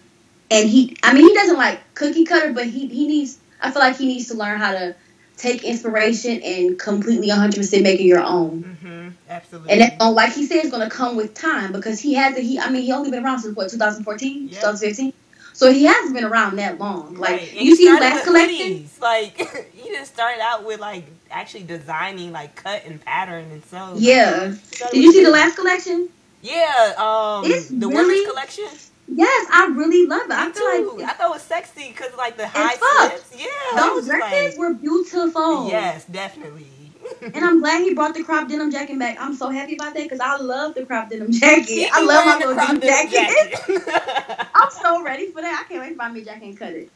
and 0.51 0.69
he 0.69 0.97
I 1.03 1.13
mean 1.13 1.29
he 1.29 1.35
doesn't 1.35 1.57
like 1.57 1.81
cookie 1.95 2.25
cutter, 2.25 2.53
but 2.53 2.67
he 2.67 2.89
he 2.89 3.07
needs 3.07 3.39
I 3.61 3.71
feel 3.71 3.81
like 3.81 3.97
he 3.97 4.07
needs 4.07 4.29
to 4.29 4.35
learn 4.35 4.59
how 4.59 4.73
to 4.73 4.95
take 5.37 5.65
inspiration 5.65 6.41
and 6.43 6.79
completely 6.79 7.29
100 7.29 7.57
percent 7.57 7.83
make 7.83 8.01
it 8.01 8.05
your 8.05 8.23
own. 8.23 8.77
Mhm. 8.83 9.13
Absolutely. 9.29 9.71
And 9.73 9.81
that, 9.83 10.05
like 10.13 10.33
he 10.33 10.47
said, 10.47 10.59
it's 10.59 10.71
gonna 10.71 10.89
come 10.91 11.17
with 11.17 11.35
time 11.35 11.73
because 11.73 12.01
he 12.01 12.15
hasn't. 12.15 12.45
He, 12.45 12.59
I 12.59 12.71
mean, 12.71 12.83
he 12.83 12.93
only 12.93 13.11
been 13.11 13.25
around 13.25 13.41
since 13.41 13.57
what 13.57 13.69
2014, 13.71 14.49
Yeah. 14.49 14.61
2015. 14.61 15.13
So 15.53 15.73
he 15.73 15.85
hasn't 15.85 16.15
been 16.15 16.25
around 16.25 16.57
that 16.57 16.79
long. 16.79 17.15
Like 17.15 17.31
Right. 17.41 17.53
You 17.55 17.75
see 17.77 17.87
his 17.87 17.99
last 18.01 18.25
collection. 18.25 18.57
hoodies. 18.59 19.01
Like 19.01 19.37
he 19.75 19.89
just 19.91 20.13
started 20.15 20.41
out 20.43 20.65
with 20.65 20.81
like 20.81 21.05
actually 21.31 21.65
designing 21.65 22.31
like 22.33 22.55
cut 22.57 22.85
and 22.87 23.03
pattern 23.05 23.47
and 23.51 23.65
so. 23.65 23.95
Yeah. 23.97 24.55
Did 24.93 25.03
you 25.03 25.13
see 25.13 25.25
the 25.25 25.31
last 25.31 25.57
collection? 25.57 26.09
Yeah, 26.43 26.93
um, 26.99 27.51
It's 27.51 27.69
the 27.69 27.89
really- 27.89 27.95
women's 28.21 28.27
collection. 28.29 28.65
Yes, 29.09 29.47
I 29.53 29.67
really 29.75 30.07
love 30.07 30.23
it. 30.27 30.33
I 30.33 30.47
Me 30.49 30.53
feel 30.53 30.91
too. 30.93 30.97
like 30.99 31.11
I 31.11 31.13
thought 31.15 31.27
it 31.31 31.35
was 31.35 31.43
sexy 31.43 31.89
because 31.89 32.15
like 32.17 32.37
the 32.37 32.47
high 32.49 32.75
fuck. 32.77 33.23
Yeah, 33.37 33.47
those 33.77 34.07
dresses 34.07 34.59
were 34.59 34.75
beautiful. 34.75 35.69
Yes, 35.69 36.05
definitely. 36.07 36.67
And 37.23 37.37
I'm 37.45 37.61
glad 37.61 37.83
he 37.83 37.95
brought 37.95 38.15
the 38.15 38.25
crop 38.25 38.49
denim 38.49 38.73
jacket 38.73 38.99
back. 38.99 39.17
I'm 39.21 39.33
so 39.37 39.49
happy 39.49 39.77
about 39.77 39.95
that 39.95 40.03
because 40.03 40.19
I 40.19 40.39
love 40.39 40.75
the 40.75 40.85
crop 40.85 41.09
denim 41.09 41.31
jacket. 41.41 41.89
I 41.93 42.03
love 42.03 42.27
my 42.27 42.37
little 42.39 42.57
denim 42.57 42.81
jacket. 42.81 43.53
jacket. 43.55 44.49
I'm 44.55 44.71
so 44.73 45.03
ready 45.05 45.31
for 45.31 45.41
that. 45.41 45.65
I 45.65 45.69
can't 45.73 45.83
wait 45.83 45.91
to 45.91 45.97
buy 45.97 46.11
me 46.11 46.23
a 46.23 46.25
jacket 46.25 46.45
and 46.47 46.59
cut 46.59 46.73
it. 46.73 46.91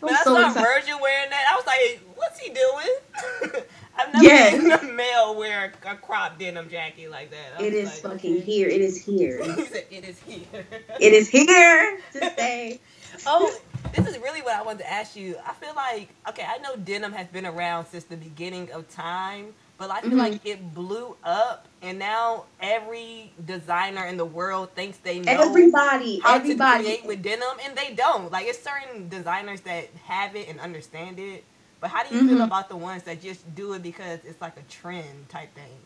But 0.00 0.12
I'm 0.12 0.16
I 0.16 0.22
so 0.22 0.34
saw 0.34 0.46
excited. 0.46 0.62
Virgil 0.86 1.00
wearing 1.02 1.30
that. 1.30 1.44
I 1.52 1.56
was 1.56 1.66
like, 1.66 2.00
what's 2.16 2.38
he 2.38 2.52
doing? 2.54 3.64
I've 3.96 4.12
never 4.12 4.24
Yes. 4.24 4.60
seen 4.60 4.70
a 4.72 4.92
male 4.92 5.34
wear 5.36 5.72
a 5.86 5.96
crop 5.96 6.38
denim 6.38 6.68
jacket 6.68 7.10
like 7.10 7.30
that. 7.30 7.60
It 7.60 7.74
is 7.74 7.88
like, 7.88 8.02
fucking 8.02 8.42
here. 8.42 8.68
It 8.68 8.80
is 8.80 9.04
here. 9.04 9.40
It 9.90 10.04
is 10.04 10.18
here. 10.20 10.66
It 11.00 11.12
is 11.12 11.28
here 11.28 11.98
to 12.12 12.30
stay. 12.30 12.80
Oh, 13.26 13.52
this 13.94 14.06
is 14.06 14.18
really 14.18 14.40
what 14.40 14.54
I 14.54 14.62
wanted 14.62 14.78
to 14.80 14.90
ask 14.92 15.16
you. 15.16 15.36
I 15.44 15.52
feel 15.54 15.74
like 15.74 16.08
okay, 16.28 16.44
I 16.48 16.58
know 16.58 16.76
denim 16.76 17.12
has 17.12 17.26
been 17.26 17.44
around 17.44 17.86
since 17.86 18.04
the 18.04 18.16
beginning 18.16 18.70
of 18.72 18.88
time, 18.88 19.52
but 19.78 19.90
I 19.90 20.00
feel 20.00 20.12
Mhm. 20.12 20.18
like 20.18 20.46
it 20.46 20.74
blew 20.74 21.16
up, 21.24 21.68
and 21.82 21.98
now 21.98 22.44
every 22.60 23.32
designer 23.44 24.06
in 24.06 24.16
the 24.16 24.24
world 24.24 24.74
thinks 24.76 24.98
they 24.98 25.18
know 25.18 25.32
Everybody, 25.42 26.20
how 26.20 26.38
to 26.38 26.44
create 26.78 27.04
with 27.04 27.22
denim, 27.22 27.58
and 27.64 27.76
they 27.76 27.94
don't. 27.94 28.30
Like 28.30 28.46
it's 28.46 28.62
certain 28.62 29.08
designers 29.08 29.60
that 29.62 29.88
have 30.04 30.36
it 30.36 30.48
and 30.48 30.60
understand 30.60 31.18
it, 31.18 31.44
but 31.80 31.90
how 31.90 32.06
do 32.06 32.14
you 32.14 32.26
feel 32.28 32.38
Mhm. 32.38 32.46
about 32.46 32.68
the 32.68 32.76
ones 32.76 33.02
that 33.04 33.22
just 33.22 33.54
do 33.54 33.72
it 33.74 33.82
because 33.82 34.20
it's 34.24 34.40
like 34.40 34.56
a 34.56 34.62
trend 34.70 35.28
type 35.28 35.54
thing? 35.54 35.78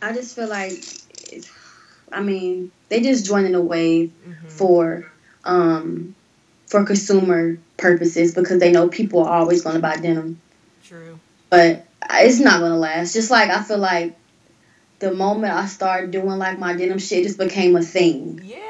I 0.00 0.12
just 0.12 0.34
feel 0.36 0.48
like, 0.48 0.72
I 2.12 2.20
mean, 2.20 2.70
they 2.88 3.00
just 3.00 3.26
joining 3.26 3.54
a 3.54 3.60
wave 3.60 4.10
Mhm. 4.26 4.50
for, 4.50 5.04
um, 5.44 6.14
for 6.68 6.84
consumer 6.84 7.58
purposes 7.76 8.32
because 8.32 8.58
they 8.60 8.72
know 8.72 8.88
people 8.88 9.22
are 9.24 9.38
always 9.38 9.62
going 9.62 9.76
to 9.76 9.82
buy 9.82 9.96
denim, 9.96 10.40
True. 10.84 11.18
but 11.50 11.82
it's 12.10 12.40
not 12.40 12.60
going 12.60 12.72
to 12.72 12.78
last. 12.78 13.12
Just 13.12 13.30
like 13.30 13.50
I 13.50 13.60
feel 13.62 13.78
like 13.78 14.12
the 15.00 15.12
moment 15.12 15.52
I 15.52 15.66
started 15.66 16.10
doing 16.10 16.38
like 16.38 16.58
my 16.58 16.74
denim 16.74 16.98
shit 16.98 17.22
just 17.24 17.38
became 17.38 17.76
a 17.76 17.82
thing. 17.82 18.40
Yeah. 18.44 18.67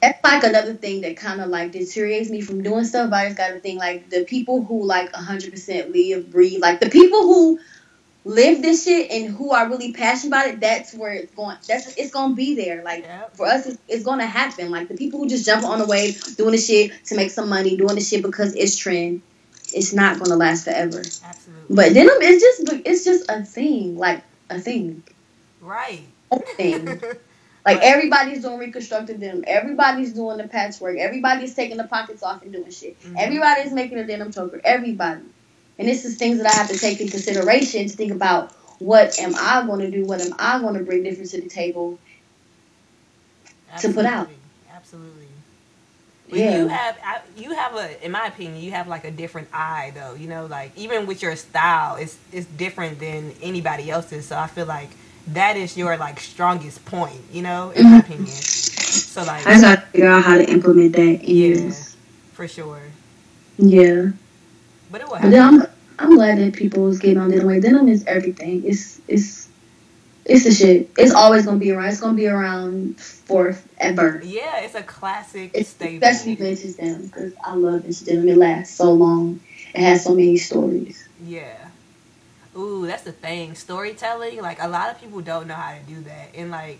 That's 0.00 0.22
like 0.22 0.44
another 0.44 0.74
thing 0.74 1.00
that 1.02 1.16
kind 1.16 1.40
of 1.40 1.48
like 1.48 1.72
deteriorates 1.72 2.30
me 2.30 2.40
from 2.40 2.62
doing 2.62 2.84
stuff. 2.84 3.10
But 3.10 3.16
I 3.16 3.24
just 3.26 3.36
got 3.36 3.48
to 3.48 3.60
think 3.60 3.78
like 3.80 4.10
the 4.10 4.24
people 4.24 4.62
who 4.62 4.84
like 4.84 5.12
100% 5.12 5.92
live, 5.92 6.30
breathe, 6.30 6.60
like 6.60 6.80
the 6.80 6.90
people 6.90 7.22
who 7.22 7.58
live 8.24 8.60
this 8.60 8.84
shit 8.84 9.10
and 9.10 9.34
who 9.34 9.52
are 9.52 9.68
really 9.68 9.92
passionate 9.92 10.28
about 10.28 10.48
it. 10.48 10.60
That's 10.60 10.94
where 10.94 11.12
it's 11.12 11.34
going. 11.34 11.56
That's 11.66 11.96
it's 11.96 12.10
gonna 12.10 12.34
be 12.34 12.54
there. 12.54 12.82
Like 12.84 13.04
Yep. 13.04 13.36
for 13.36 13.46
us, 13.46 13.66
it's, 13.66 13.78
it's 13.88 14.04
gonna 14.04 14.26
happen. 14.26 14.70
Like 14.70 14.88
the 14.88 14.96
people 14.96 15.20
who 15.20 15.28
just 15.28 15.46
jump 15.46 15.64
on 15.64 15.78
the 15.78 15.86
wave, 15.86 16.22
doing 16.36 16.52
the 16.52 16.58
shit 16.58 16.92
to 17.06 17.16
make 17.16 17.30
some 17.30 17.48
money, 17.48 17.76
doing 17.76 17.94
the 17.94 18.00
shit 18.00 18.22
because 18.22 18.54
it's 18.54 18.76
trend. 18.76 19.22
It's 19.72 19.92
not 19.92 20.18
gonna 20.18 20.36
last 20.36 20.64
forever. 20.64 20.98
Absolutely. 20.98 21.74
But 21.74 21.94
denim 21.94 22.22
is 22.22 22.40
just 22.42 22.72
it's 22.84 23.04
just 23.04 23.30
a 23.30 23.42
thing, 23.44 23.98
like 23.98 24.22
a 24.50 24.60
thing, 24.60 25.02
right. 25.60 26.02
a 26.30 26.38
thing. 26.38 27.00
Like 27.74 27.82
everybody's 27.82 28.42
doing 28.42 28.58
reconstructed 28.58 29.20
denim. 29.20 29.44
Everybody's 29.46 30.12
doing 30.12 30.38
the 30.38 30.48
patchwork. 30.48 30.96
Everybody's 30.98 31.54
taking 31.54 31.76
the 31.76 31.84
pockets 31.84 32.22
off 32.22 32.42
and 32.42 32.52
doing 32.52 32.70
shit. 32.70 33.00
Mhm. 33.02 33.16
Everybody's 33.18 33.72
making 33.72 33.98
a 33.98 34.04
denim 34.06 34.32
choker. 34.32 34.60
Everybody. 34.64 35.20
And 35.78 35.86
this 35.86 36.04
is 36.04 36.16
things 36.16 36.38
that 36.38 36.46
I 36.46 36.56
have 36.56 36.68
to 36.70 36.78
take 36.78 37.00
in 37.00 37.08
consideration 37.08 37.86
to 37.88 37.96
think 37.96 38.12
about 38.12 38.52
what 38.78 39.18
am 39.18 39.34
I 39.36 39.64
going 39.66 39.80
to 39.80 39.90
do? 39.90 40.04
What 40.04 40.20
am 40.20 40.34
I 40.38 40.60
going 40.60 40.74
to 40.74 40.84
bring 40.84 41.02
different 41.02 41.30
to 41.30 41.40
the 41.40 41.48
table? 41.48 41.98
to 43.80 43.92
put 43.92 44.06
out. 44.06 44.28
Absolutely. 44.28 44.34
Absolutely. 44.74 45.26
But 46.30 46.38
Yeah. 46.38 46.58
you 46.58 46.68
have 46.68 46.96
I- 47.04 47.20
you 47.36 47.54
have 47.54 47.74
a 47.76 48.04
in 48.04 48.12
my 48.12 48.26
opinion 48.26 48.62
you 48.62 48.70
have 48.72 48.88
like 48.88 49.04
a 49.04 49.10
different 49.10 49.48
eye 49.52 49.92
though 49.94 50.14
you 50.14 50.26
know 50.28 50.46
like 50.46 50.72
even 50.76 51.06
with 51.06 51.22
your 51.22 51.36
style 51.36 51.96
it's 51.96 52.16
it's 52.32 52.46
different 52.46 52.98
than 52.98 53.32
anybody 53.42 53.90
else's 53.90 54.26
so 54.26 54.36
I 54.36 54.46
feel 54.46 54.66
like 54.66 54.88
that 55.34 55.56
is 55.56 55.76
your 55.76 55.96
like 55.96 56.18
strongest 56.20 56.84
point 56.86 57.20
you 57.32 57.42
know 57.42 57.70
in 57.70 57.84
my 57.90 57.98
opinion 57.98 58.26
so 58.26 59.22
like 59.24 59.40
Mm-hmm. 59.44 59.48
I 59.48 59.52
just 59.52 59.62
got 59.62 59.74
to 59.80 59.86
figure 59.92 60.08
out 60.08 60.24
how 60.24 60.36
to 60.38 60.48
implement 60.50 60.92
that. 60.94 61.22
in 61.22 61.68
Yeah. 61.68 61.74
for 62.32 62.48
sure 62.48 62.80
Yeah. 63.58 64.10
but 64.90 65.00
it 65.00 65.08
will 65.08 65.16
happen 65.16 65.30
then 65.30 65.42
I'm 65.62 65.66
I'm 65.98 66.14
glad 66.14 66.38
that 66.38 66.54
people 66.54 66.86
is 66.88 66.98
getting 67.00 67.18
on 67.18 67.30
denim. 67.30 67.46
Like 67.46 67.60
denim 67.62 67.88
is 67.88 68.04
everything. 68.06 68.62
It's 68.64 69.00
it's 69.08 69.48
it's 70.24 70.44
the 70.44 70.52
shit. 70.52 70.90
It's 70.96 71.12
always 71.12 71.44
gonna 71.44 71.58
be 71.58 71.72
around. 71.72 71.88
It's 71.88 72.00
gonna 72.00 72.16
be 72.16 72.28
around 72.28 73.00
forever. 73.00 74.20
yeah 74.24 74.58
it's 74.60 74.76
a 74.76 74.82
classic 74.82 75.50
It's 75.54 75.70
staple 75.70 75.96
especially 76.06 76.36
vintage 76.36 76.76
denim 76.76 77.06
because 77.06 77.32
I 77.44 77.54
love 77.54 77.82
vintage 77.82 78.04
denim. 78.04 78.28
It 78.28 78.36
lasts 78.36 78.76
so 78.76 78.92
long. 78.92 79.40
It 79.74 79.80
has 79.80 80.04
so 80.04 80.10
many 80.14 80.36
stories. 80.36 81.08
Yeah. 81.26 81.67
Ooh, 82.56 82.86
that's 82.86 83.02
the 83.04 83.12
thing. 83.12 83.54
Storytelling, 83.54 84.40
like 84.40 84.62
a 84.62 84.68
lot 84.68 84.90
of 84.90 85.00
people 85.00 85.20
don't 85.20 85.46
know 85.46 85.54
how 85.54 85.74
to 85.74 85.82
do 85.84 86.00
that. 86.02 86.30
And 86.34 86.50
like 86.50 86.78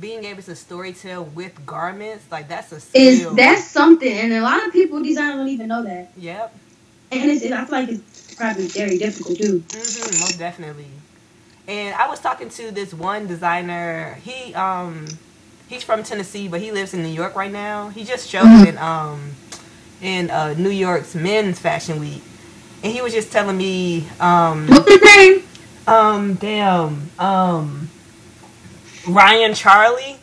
being 0.00 0.24
able 0.24 0.42
to 0.42 0.52
storytell 0.52 1.32
with 1.32 1.64
garments, 1.66 2.24
like 2.30 2.48
that's 2.48 2.72
a 2.72 2.76
Is 2.98 3.30
that's 3.36 3.64
something, 3.64 4.10
and 4.12 4.32
a 4.32 4.40
lot 4.42 4.66
of 4.66 4.72
people 4.72 5.02
designers 5.02 5.36
don't 5.36 5.48
even 5.48 5.68
know 5.68 5.82
that. 5.84 6.12
Yep. 6.16 6.54
And 7.12 7.30
it's, 7.30 7.44
I 7.44 7.64
feel 7.64 7.78
like 7.78 7.88
it's 7.90 8.34
probably 8.34 8.66
very 8.68 8.98
difficult 8.98 9.38
too. 9.38 9.62
hmm 9.70 10.20
most 10.20 10.38
definitely. 10.38 10.86
And 11.68 11.94
I 11.94 12.08
was 12.08 12.20
talking 12.20 12.48
to 12.50 12.70
this 12.70 12.92
one 12.94 13.26
designer. 13.26 14.14
He 14.24 14.54
um 14.54 15.06
he's 15.68 15.84
from 15.84 16.02
Tennessee, 16.02 16.48
but 16.48 16.60
he 16.60 16.72
lives 16.72 16.94
in 16.94 17.02
New 17.02 17.08
York 17.08 17.36
right 17.36 17.52
now. 17.52 17.90
He 17.90 18.04
just 18.04 18.28
showed 18.28 18.46
Mhm. 18.46 18.66
in 18.66 18.78
um 18.78 19.20
in 20.02 20.30
uh, 20.30 20.54
New 20.58 20.70
York's 20.70 21.14
Men's 21.14 21.58
Fashion 21.60 22.00
Week, 22.00 22.22
and 22.82 22.92
he 22.92 23.00
was 23.02 23.12
just 23.12 23.30
telling 23.32 23.56
me 23.56 24.06
um 24.20 24.66
What's 24.68 24.88
his 24.90 25.02
name? 25.02 25.42
um 25.86 26.34
damn 26.34 27.10
um 27.18 27.88
Ryan 29.08 29.54
Charlie. 29.54 30.16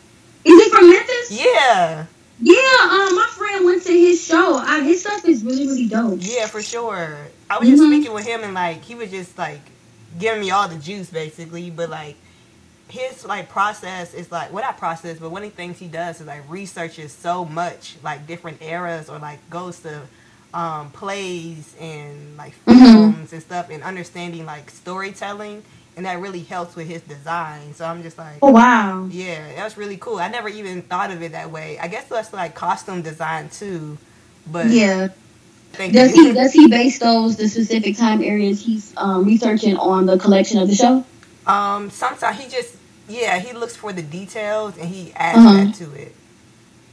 Is 0.44 0.64
he 0.64 0.70
from 0.70 0.88
Memphis? 0.88 1.30
Yeah. 1.30 2.06
Yeah. 2.40 2.54
Um, 2.54 3.14
my 3.14 3.28
friend 3.32 3.66
went 3.66 3.82
to 3.82 3.92
his 3.92 4.24
show. 4.24 4.56
I, 4.56 4.80
his 4.82 5.02
stuff 5.02 5.26
is 5.26 5.44
really, 5.44 5.66
really 5.66 5.86
dope. 5.86 6.18
Yeah, 6.22 6.46
for 6.46 6.62
sure. 6.62 7.18
I 7.50 7.58
was 7.58 7.68
just 7.68 7.82
Mhm. 7.82 7.88
speaking 7.92 8.12
with 8.14 8.24
him 8.26 8.42
and 8.42 8.54
like 8.54 8.82
he 8.82 8.94
was 8.94 9.10
just 9.10 9.36
like 9.36 9.60
giving 10.18 10.40
me 10.40 10.50
all 10.50 10.66
the 10.66 10.76
juice 10.76 11.10
basically, 11.10 11.68
but 11.70 11.90
like 11.90 12.16
his 12.88 13.24
like 13.26 13.50
process 13.50 14.14
is 14.14 14.32
like 14.32 14.50
what 14.52 14.64
I 14.64 14.72
process, 14.72 15.18
but 15.18 15.30
one 15.30 15.42
of 15.44 15.50
the 15.50 15.56
things 15.56 15.78
he 15.78 15.86
does 15.88 16.20
is 16.22 16.26
like 16.26 16.48
researches 16.48 17.12
so 17.12 17.44
much 17.44 17.96
like 18.02 18.26
different 18.26 18.62
eras 18.62 19.10
or 19.10 19.18
like 19.18 19.38
goes 19.50 19.80
to 19.80 20.00
um, 20.52 20.90
plays 20.90 21.74
and 21.80 22.36
like 22.36 22.54
Mhm. 22.66 22.84
films 22.92 23.32
and 23.32 23.42
stuff 23.42 23.70
and 23.70 23.82
understanding 23.82 24.46
like 24.46 24.70
storytelling 24.70 25.62
and 25.96 26.06
that 26.06 26.20
really 26.20 26.42
helps 26.42 26.76
with 26.76 26.88
his 26.88 27.02
design. 27.02 27.74
So 27.74 27.84
I'm 27.84 28.02
just 28.02 28.18
like 28.18 28.38
Oh 28.42 28.50
wow. 28.52 29.06
yeah, 29.10 29.54
that's 29.56 29.76
really 29.76 29.96
cool. 29.96 30.18
I 30.18 30.28
never 30.28 30.48
even 30.48 30.82
thought 30.82 31.10
of 31.10 31.22
it 31.22 31.32
that 31.32 31.50
way. 31.50 31.78
I 31.78 31.88
guess 31.88 32.08
that's 32.08 32.32
like 32.32 32.54
costume 32.54 33.02
design 33.02 33.48
too. 33.50 33.98
But 34.50 34.66
Yeah. 34.70 35.08
thank 35.72 35.92
Does 35.92 36.14
you. 36.16 36.26
he 36.26 36.32
does 36.32 36.52
he 36.52 36.68
base 36.68 36.98
those 36.98 37.36
the 37.36 37.48
specific 37.48 37.96
time 37.96 38.22
areas 38.22 38.60
he's 38.64 38.92
um, 38.96 39.24
researching 39.26 39.76
on 39.76 40.06
the 40.06 40.18
collection 40.18 40.58
of 40.58 40.68
the 40.68 40.74
show? 40.74 41.04
Um, 41.46 41.90
sometimes 41.90 42.38
he 42.38 42.48
just 42.48 42.76
yeah 43.08 43.38
he 43.38 43.52
looks 43.52 43.76
for 43.76 43.92
the 43.92 44.02
details 44.02 44.76
and 44.78 44.88
he 44.88 45.12
adds 45.14 45.38
Uh-huh. 45.38 45.52
that 45.66 45.74
to 45.74 45.92
it. 45.94 46.14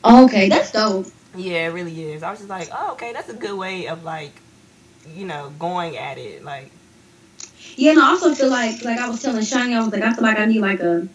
Okay, 0.04 0.50
that's 0.50 0.72
dope. 0.72 1.08
Yeah, 1.38 1.67
it 1.67 1.73
really 1.73 2.12
is. 2.12 2.23
I 2.23 2.32
was 2.32 2.39
just 2.39 2.50
like, 2.50 2.69
oh, 2.73 2.93
okay, 2.93 3.13
that's 3.13 3.30
a 3.30 3.34
good 3.34 3.58
way 3.58 3.88
of 3.88 4.04
like, 4.04 4.32
you 5.15 5.26
know, 5.26 5.52
going 5.60 5.95
at 5.97 6.17
it. 6.17 6.43
Like, 6.43 6.71
Yeah, 7.76 7.91
and 7.91 8.00
I 8.00 8.10
also 8.10 8.34
feel 8.34 8.50
like 8.50 8.84
like 8.84 9.00
I 9.00 9.08
was 9.08 9.21
telling 9.21 9.41
Shani, 9.41 9.76
I 9.76 9.80
was 9.80 9.93
like, 9.93 10.04
I 10.04 10.13
feel 10.13 10.23
like 10.23 10.39
I 10.39 10.45
need 10.45 10.62
like 10.62 10.80
a 10.80 11.08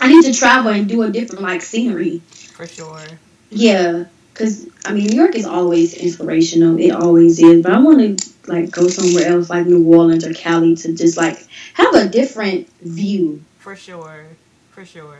I 0.00 0.08
need 0.08 0.24
to 0.24 0.32
travel 0.32 0.72
and 0.72 0.88
do 0.88 1.02
a 1.02 1.10
different 1.10 1.42
like 1.42 1.62
scenery. 1.62 2.20
for 2.54 2.66
sure. 2.66 3.02
Yeah, 3.50 4.04
because 4.32 4.66
I 4.84 4.92
mean, 4.92 5.06
New 5.08 5.16
York 5.16 5.34
is 5.34 5.44
always 5.46 5.94
inspirational. 5.94 6.78
It 6.78 6.90
always 6.90 7.38
is. 7.38 7.62
But 7.62 7.72
I 7.72 7.78
want 7.78 8.18
to 8.20 8.30
like 8.46 8.70
go 8.70 8.88
somewhere 8.88 9.26
else, 9.28 9.50
like 9.50 9.66
New 9.66 9.84
Orleans 9.86 10.24
or 10.24 10.32
Cali, 10.32 10.76
to 10.76 10.92
just 10.94 11.16
like 11.16 11.38
have 11.74 11.94
a 11.94 12.08
different 12.08 12.68
view. 12.80 13.42
For 13.58 13.76
sure. 13.76 14.26
For 14.70 14.84
sure. 14.84 15.18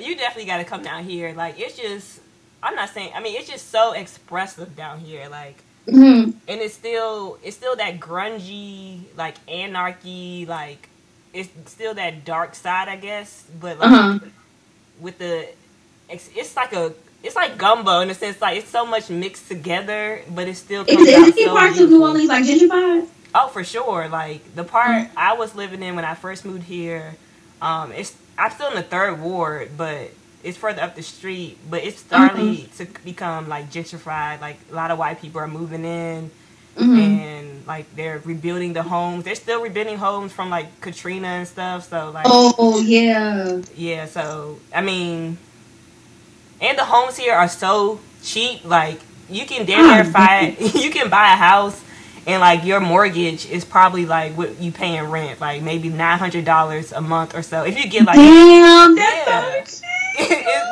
You 0.00 0.16
definitely 0.16 0.46
got 0.46 0.58
to 0.58 0.64
come 0.64 0.82
down 0.82 1.04
here. 1.04 1.34
Like, 1.34 1.60
it's 1.60 1.76
just, 1.76 2.20
I'm 2.62 2.74
not 2.76 2.90
saying, 2.90 3.12
I 3.14 3.20
mean, 3.20 3.36
it's 3.38 3.48
just 3.50 3.70
so 3.70 3.92
expressive 3.92 4.76
down 4.76 5.00
here. 5.00 5.28
Like, 5.30 5.64
hmm 5.88 6.30
and 6.48 6.60
it's 6.60 6.74
still, 6.74 7.38
it's 7.42 7.56
still 7.56 7.76
that 7.76 8.00
grungy, 8.00 9.06
like, 9.16 9.36
anarchy, 9.48 10.46
like, 10.46 10.90
it's 11.32 11.50
still 11.70 11.94
that 11.94 12.24
dark 12.24 12.54
side, 12.54 12.88
I 12.88 12.96
guess. 12.96 13.44
But, 13.60 13.78
like, 13.78 14.10
Uh 14.14 14.18
huh. 14.18 14.18
with 14.98 15.18
the 15.18 15.48
it's, 16.08 16.30
it's 16.34 16.56
like 16.56 16.72
a 16.72 16.94
it's 17.22 17.36
like 17.36 17.58
gumbo 17.58 18.00
in 18.00 18.10
a 18.10 18.14
sense 18.14 18.40
like 18.40 18.58
it's 18.58 18.68
so 18.70 18.86
much 18.86 19.10
mixed 19.10 19.48
together 19.48 20.22
but 20.28 20.48
it's 20.48 20.58
still 20.60 20.84
Is, 20.86 20.86
comes 20.86 21.12
is 21.28 21.34
any 21.36 21.42
so 21.42 21.52
parts 21.52 21.78
of 21.80 21.90
New. 21.90 22.02
Orleans 22.02 22.28
like 22.28 22.44
gentrified? 22.44 23.08
oh 23.34 23.48
for 23.48 23.64
sure 23.64 24.08
like 24.08 24.54
the 24.54 24.64
part 24.64 25.06
Mm. 25.06 25.10
i 25.16 25.34
was 25.34 25.54
living 25.54 25.82
in 25.82 25.96
when 25.96 26.04
i 26.04 26.14
first 26.14 26.44
moved 26.44 26.64
here 26.64 27.16
um 27.62 27.92
it's 27.92 28.16
i'm 28.38 28.50
still 28.50 28.68
in 28.68 28.74
the 28.74 28.82
third 28.82 29.20
ward 29.20 29.76
but 29.76 30.10
it's 30.42 30.56
further 30.58 30.82
up 30.82 30.94
the 30.94 31.02
street 31.02 31.58
but 31.70 31.82
it's 31.84 31.98
starting 32.00 32.66
Mm-hmm. 32.66 32.76
to 32.76 32.86
become 33.04 33.48
like 33.48 33.70
gentrified 33.70 34.40
like 34.40 34.58
a 34.70 34.74
lot 34.74 34.90
of 34.90 34.98
white 34.98 35.20
people 35.20 35.40
are 35.40 35.48
moving 35.48 35.84
in 35.84 36.30
hmm 36.76 36.94
and 36.94 37.66
like 37.66 37.86
they're 37.96 38.20
rebuilding 38.24 38.72
the 38.72 38.82
homes 38.82 39.24
they're 39.24 39.34
still 39.34 39.62
rebuilding 39.62 39.98
homes 39.98 40.32
from 40.32 40.50
like 40.50 40.80
katrina 40.80 41.26
and 41.28 41.48
stuff 41.48 41.88
so 41.88 42.10
like 42.12 42.38
Oh 42.54 42.80
yeah. 42.80 43.60
yeah, 43.74 44.06
so 44.06 44.60
I 44.74 44.80
mean, 44.82 45.38
and 46.60 46.78
the 46.78 46.84
homes 46.84 47.16
here 47.16 47.34
are 47.34 47.48
so 47.48 48.00
cheap. 48.22 48.64
Like 48.64 49.00
you 49.28 49.46
can 49.46 49.66
damn 49.66 49.86
near 49.86 50.04
Ah, 50.04 50.10
buy 50.10 50.56
you 50.74 50.90
can 50.90 51.08
buy 51.10 51.32
a 51.32 51.36
house, 51.36 51.82
and 52.26 52.40
like 52.40 52.64
your 52.64 52.80
mortgage 52.80 53.46
is 53.46 53.64
probably 53.64 54.06
like 54.06 54.36
what 54.36 54.58
you 54.60 54.72
paying 54.72 55.04
rent, 55.10 55.40
like 55.40 55.62
maybe 55.62 55.88
nine 55.88 56.18
hundred 56.18 56.44
dollars 56.44 56.92
a 56.92 57.00
month 57.00 57.34
or 57.34 57.42
so. 57.42 57.64
If 57.64 57.78
you 57.78 57.88
get 57.88 58.06
like, 58.06 58.22
Damn, 58.22 58.94
that's 58.94 59.22
Yeah. 59.24 59.24
so 59.24 59.52
it, 59.54 59.82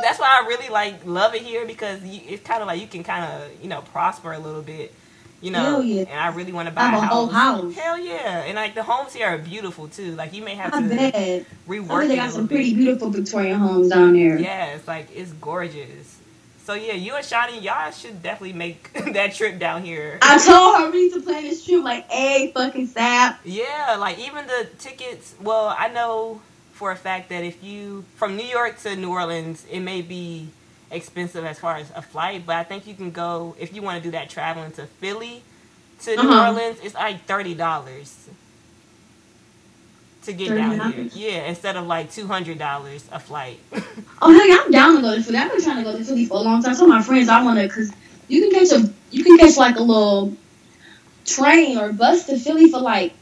that's 0.02 0.18
why 0.18 0.40
I 0.42 0.46
really 0.46 0.68
like 0.68 1.04
love 1.06 1.34
it 1.34 1.42
here 1.42 1.66
because 1.66 2.02
you, 2.04 2.20
it's 2.26 2.42
kind 2.42 2.60
of 2.62 2.66
like 2.68 2.80
you 2.80 2.86
can 2.86 3.02
kind 3.04 3.24
of 3.24 3.62
you 3.62 3.68
know 3.68 3.82
prosper 3.82 4.32
a 4.32 4.38
little 4.38 4.62
bit. 4.62 4.94
You 5.42 5.50
know, 5.52 5.80
yeah. 5.80 6.02
and 6.02 6.20
I 6.20 6.28
really 6.36 6.52
want 6.52 6.68
to 6.68 6.74
buy 6.74 6.82
Have 6.82 6.98
a 6.98 7.00
house. 7.00 7.12
whole 7.14 7.26
house. 7.28 7.74
Hell 7.74 7.98
yeah! 7.98 8.42
And 8.42 8.56
like 8.56 8.74
the 8.74 8.82
homes 8.82 9.14
here 9.14 9.26
are 9.26 9.38
beautiful 9.38 9.88
too. 9.88 10.14
Like 10.14 10.34
you 10.34 10.42
may 10.44 10.54
have 10.54 10.70
to 10.72 11.46
rework 11.66 11.90
I 12.04 12.06
they 12.08 12.16
got 12.16 12.30
some 12.32 12.46
bit. 12.46 12.56
pretty 12.56 12.74
beautiful 12.74 13.08
Victorian 13.08 13.58
homes 13.58 13.88
down 13.88 14.12
there. 14.12 14.38
Yeah, 14.38 14.74
it's 14.74 14.86
like 14.86 15.08
it's 15.14 15.32
gorgeous. 15.32 16.18
So 16.64 16.74
yeah, 16.74 16.92
you 16.92 17.14
and 17.16 17.24
Shani, 17.24 17.62
y'all 17.62 17.90
should 17.90 18.22
definitely 18.22 18.52
make 18.52 18.92
that 19.14 19.32
trip 19.34 19.58
down 19.58 19.82
here. 19.82 20.18
I 20.20 20.36
told 20.38 20.76
her 20.76 20.90
we 20.90 21.06
need 21.06 21.14
to 21.14 21.22
plan 21.22 21.42
this 21.44 21.64
trip 21.64 21.82
like 21.82 22.04
a 22.12 22.52
fucking 22.52 22.88
sap. 22.88 23.40
yeah, 23.42 23.96
like 23.98 24.18
even 24.18 24.46
the 24.46 24.68
tickets. 24.78 25.34
Well, 25.40 25.74
I 25.76 25.88
know 25.88 26.42
for 26.80 26.92
a 26.92 26.96
fact 26.96 27.28
that 27.30 27.44
if 27.44 27.62
you 27.62 28.06
from 28.16 28.36
New 28.38 28.46
York 28.46 28.80
to 28.80 28.96
New 28.96 29.10
Orleans, 29.10 29.66
it 29.70 29.80
may 29.82 30.02
be 30.02 30.54
expensive 30.90 31.44
as 31.44 31.60
far 31.60 31.76
as 31.76 31.92
a 31.94 32.02
flight, 32.02 32.46
but 32.46 32.56
I 32.56 32.64
think 32.64 32.86
you 32.88 32.94
can 32.96 33.12
go 33.12 33.54
if 33.60 33.74
you 33.74 33.82
want 33.82 34.02
to 34.02 34.02
do 34.08 34.12
that 34.12 34.30
traveling 34.30 34.72
to 34.72 34.86
Philly 34.86 35.44
to 36.00 36.16
New 36.16 36.30
Uh-huh. 36.30 36.46
Orleans. 36.46 36.78
It's 36.82 36.94
like 36.96 37.26
thirty 37.26 37.54
dollars 37.54 38.30
to 40.22 40.32
get 40.32 40.54
down 40.54 40.80
here. 40.80 41.06
Yeah, 41.12 41.48
instead 41.48 41.76
of 41.76 41.86
like 41.86 42.10
two 42.12 42.26
hundred 42.28 42.58
dollars 42.58 43.08
a 43.12 43.20
flight. 43.20 43.60
Oh 44.22 44.32
hey, 44.32 44.52
I'm 44.58 44.70
down 44.72 44.96
to 44.96 45.02
go 45.02 45.14
to 45.16 45.22
Philly. 45.22 45.38
I've 45.38 45.50
been 45.52 45.62
trying 45.62 45.78
to 45.78 45.84
go 45.84 45.96
to 45.98 46.04
Philly 46.04 46.26
for 46.26 46.38
a 46.38 46.42
long 46.42 46.62
time. 46.62 46.74
Some 46.74 46.90
of 46.90 46.96
my 46.98 47.02
friends 47.02 47.28
I 47.28 47.42
wanna 47.42 47.68
cause 47.68 47.92
you 48.28 48.42
can 48.42 48.52
catch 48.52 48.72
a 48.72 48.92
you 49.10 49.24
can 49.24 49.38
catch 49.38 49.56
like 49.58 49.76
a 49.76 49.82
little 49.82 50.36
train 51.26 51.78
or 51.78 51.92
bus 51.92 52.26
to 52.26 52.38
Philly 52.38 52.70
for 52.70 52.80
like 52.80 53.19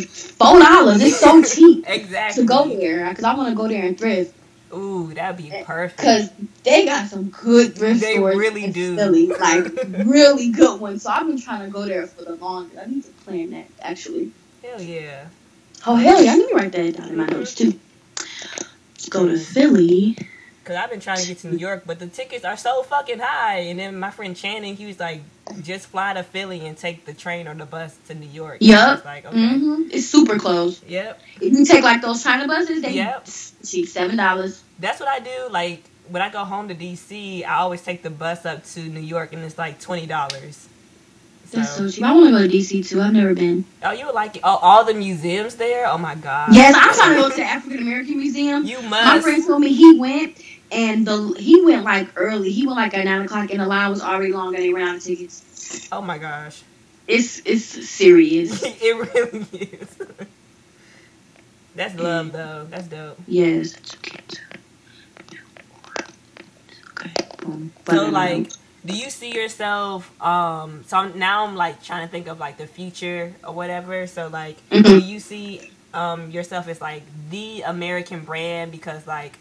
four 0.00 0.58
dollars. 0.58 1.02
It's 1.02 1.18
so 1.20 1.42
cheap 1.42 1.84
exactly. 1.88 2.42
to 2.42 2.48
go 2.48 2.68
there 2.68 3.08
because 3.08 3.24
I 3.24 3.34
want 3.34 3.50
to 3.50 3.54
go 3.54 3.68
there 3.68 3.84
and 3.84 3.98
thrift 3.98 4.34
Ooh, 4.74 5.12
that'd 5.12 5.36
be 5.36 5.52
eh, 5.52 5.64
perfect. 5.64 5.98
because 5.98 6.30
they 6.64 6.86
got 6.86 7.08
some 7.08 7.28
good 7.28 7.74
thrift 7.74 8.00
They 8.00 8.14
stores 8.14 8.36
really 8.36 8.64
in 8.64 8.72
do. 8.72 8.96
Philly, 8.96 9.26
like 9.26 9.66
really 10.06 10.50
good 10.50 10.80
ones. 10.80 11.02
So 11.02 11.10
I've 11.10 11.26
been 11.26 11.40
trying 11.40 11.66
to 11.66 11.70
go 11.70 11.84
there 11.84 12.06
for 12.06 12.24
the 12.24 12.36
longest. 12.36 12.78
I 12.78 12.86
need 12.86 13.04
to 13.04 13.10
plan 13.24 13.50
that 13.50 13.66
actually. 13.82 14.32
Hell 14.62 14.80
yeah. 14.80 15.26
Oh 15.86 15.96
hell 15.96 16.22
yeah! 16.22 16.34
Let 16.36 16.46
me 16.46 16.52
write 16.54 16.72
that 16.72 16.96
down 16.96 17.08
in 17.08 17.16
my 17.16 17.26
notes 17.26 17.54
too. 17.54 17.78
Go 19.10 19.26
to 19.28 19.36
Philly. 19.36 20.16
Cause 20.64 20.76
I've 20.76 20.90
been 20.90 21.00
trying 21.00 21.18
to 21.20 21.26
get 21.26 21.38
to 21.38 21.48
New 21.48 21.56
York, 21.58 21.82
but 21.86 21.98
the 21.98 22.06
tickets 22.06 22.44
are 22.44 22.56
so 22.56 22.82
fucking 22.84 23.18
high. 23.18 23.58
And 23.58 23.78
then 23.80 23.98
my 23.98 24.10
friend 24.10 24.36
Channing, 24.36 24.76
he 24.76 24.86
was 24.86 25.00
like, 25.00 25.22
just 25.60 25.88
fly 25.88 26.14
to 26.14 26.22
Philly 26.22 26.66
and 26.66 26.76
take 26.76 27.04
the 27.04 27.12
train 27.12 27.48
or 27.48 27.54
the 27.54 27.66
bus 27.66 27.98
to 28.06 28.14
New 28.14 28.28
York. 28.28 28.58
Yup. 28.60 29.04
like, 29.04 29.24
okay. 29.26 29.58
hmm 29.58 29.88
It's 29.90 30.06
super 30.06 30.38
close. 30.38 30.80
Yep. 30.84 31.20
If 31.40 31.52
you 31.52 31.64
take 31.64 31.82
like 31.82 32.00
those 32.00 32.22
China 32.22 32.46
buses, 32.46 32.80
they 32.80 32.92
Yep. 32.92 33.26
cheap 33.64 33.88
seven 33.88 34.16
dollars. 34.16 34.62
That's 34.78 35.00
what 35.00 35.08
I 35.08 35.18
do. 35.18 35.48
Like 35.50 35.82
when 36.08 36.22
I 36.22 36.30
go 36.30 36.44
home 36.44 36.68
to 36.68 36.74
DC, 36.74 37.44
I 37.44 37.54
always 37.58 37.82
take 37.82 38.02
the 38.02 38.10
bus 38.10 38.46
up 38.46 38.64
to 38.66 38.80
New 38.80 39.00
York, 39.00 39.32
and 39.32 39.42
it's 39.44 39.58
like 39.58 39.80
twenty 39.80 40.06
dollars. 40.06 40.68
That's 41.50 41.76
so 41.76 41.88
cheap. 41.90 42.02
I 42.02 42.12
want 42.12 42.26
to 42.26 42.30
go 42.32 42.38
to 42.38 42.48
DC 42.48 42.88
too. 42.88 43.00
I've 43.02 43.12
never 43.12 43.34
been. 43.34 43.66
oh, 43.82 43.92
you 43.92 44.06
would 44.06 44.14
like 44.14 44.36
it? 44.36 44.42
Oh, 44.42 44.56
all 44.62 44.84
the 44.84 44.94
museums 44.94 45.56
there. 45.56 45.86
Oh 45.86 45.98
my 45.98 46.14
god. 46.14 46.54
Yes, 46.54 46.74
I'm 46.74 46.94
trying 46.94 47.14
to 47.16 47.20
go 47.22 47.28
to 47.28 47.36
the 47.36 47.44
African 47.44 47.78
American 47.80 48.16
Museum. 48.18 48.64
You 48.64 48.80
must. 48.82 49.04
My 49.04 49.20
friend 49.20 49.44
told 49.46 49.60
me 49.60 49.72
he 49.72 49.98
went, 49.98 50.38
and 50.72 51.06
the 51.06 51.34
he 51.38 51.62
went 51.64 51.84
like 51.84 52.08
early. 52.16 52.50
He 52.52 52.66
went 52.66 52.78
like 52.78 52.94
at 52.94 53.04
nine 53.04 53.22
o'clock, 53.22 53.50
and 53.50 53.60
the 53.60 53.66
line 53.66 53.90
was 53.90 54.02
already 54.02 54.32
long, 54.32 54.54
and 54.54 54.64
they 54.64 54.72
ran 54.72 54.88
out 54.88 54.96
of 54.96 55.04
tickets. 55.04 55.88
Oh 55.92 56.02
my 56.02 56.18
gosh. 56.18 56.62
It's 57.06 57.42
it's 57.44 57.64
serious. 57.88 58.62
it 58.64 59.14
really 59.14 59.46
is. 59.80 59.96
That's 61.74 61.94
love 61.96 62.32
though. 62.32 62.66
That's 62.70 62.88
dope. 62.88 63.18
yes. 63.26 63.74
Okay. 66.98 67.14
Boom. 67.40 67.72
So 67.88 68.08
like, 68.10 68.50
do 68.84 68.94
you 68.94 69.10
see 69.10 69.32
yourself? 69.34 70.10
Um, 70.22 70.84
so 70.86 70.98
I'm, 70.98 71.18
now 71.18 71.46
I'm 71.46 71.56
like 71.56 71.82
trying 71.82 72.06
to 72.06 72.10
think 72.10 72.28
of 72.28 72.38
like 72.40 72.58
the 72.58 72.66
future 72.66 73.34
or 73.46 73.54
whatever. 73.54 74.06
So 74.06 74.28
like, 74.28 74.56
do 74.70 74.78
Mhm. 74.80 75.02
you 75.02 75.20
see 75.20 75.70
um 75.94 76.30
yourself 76.30 76.68
as 76.68 76.80
like 76.80 77.02
the 77.30 77.62
American 77.62 78.24
brand 78.24 78.72
because 78.72 79.06
like, 79.06 79.38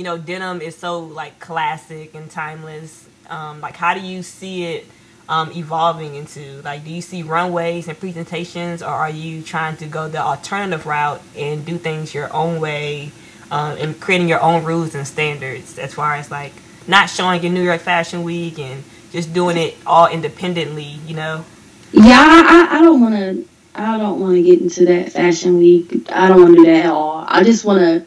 you 0.00 0.04
know, 0.04 0.16
denim 0.16 0.62
is 0.62 0.74
so 0.74 1.00
like 1.00 1.38
classic 1.40 2.14
and 2.14 2.30
timeless. 2.30 3.06
Um, 3.28 3.60
like, 3.60 3.76
how 3.76 3.92
do 3.92 4.00
you 4.00 4.22
see 4.22 4.64
it? 4.64 4.86
Um, 5.28 5.52
evolving 5.52 6.16
into 6.16 6.60
like 6.62 6.84
do 6.84 6.90
you 6.90 7.00
see 7.00 7.22
runways 7.22 7.86
and 7.86 7.96
presentations 7.96 8.82
or 8.82 8.88
are 8.88 9.10
you 9.10 9.42
trying 9.42 9.76
to 9.76 9.86
go 9.86 10.08
the 10.08 10.18
alternative 10.18 10.86
route 10.86 11.22
and 11.36 11.64
do 11.64 11.78
things 11.78 12.12
your 12.12 12.34
own 12.34 12.60
way 12.60 13.12
um, 13.52 13.76
and 13.78 14.00
creating 14.00 14.28
your 14.28 14.40
own 14.40 14.64
rules 14.64 14.96
and 14.96 15.06
standards 15.06 15.78
as 15.78 15.94
far 15.94 16.14
as 16.14 16.32
like 16.32 16.52
not 16.88 17.08
showing 17.08 17.40
your 17.44 17.52
New 17.52 17.62
York 17.62 17.80
Fashion 17.80 18.24
Week 18.24 18.58
and 18.58 18.82
just 19.12 19.32
doing 19.32 19.56
it 19.56 19.76
all 19.86 20.08
independently, 20.08 20.98
you 21.06 21.14
know? 21.14 21.44
Yeah, 21.92 22.18
I, 22.18 22.78
I, 22.78 22.82
don't 22.82 23.00
want 23.00 23.14
to. 23.14 23.48
I 23.76 23.98
don't 23.98 24.18
want 24.18 24.34
to 24.34 24.42
get 24.42 24.60
into 24.60 24.84
that 24.86 25.12
fashion 25.12 25.58
week. 25.58 26.10
I 26.10 26.26
don't 26.26 26.40
want 26.40 26.56
to 26.56 26.64
do 26.64 26.66
that 26.66 26.86
at 26.86 26.90
all. 26.90 27.24
I 27.28 27.44
just 27.44 27.64
want 27.64 27.78
to 27.78 28.04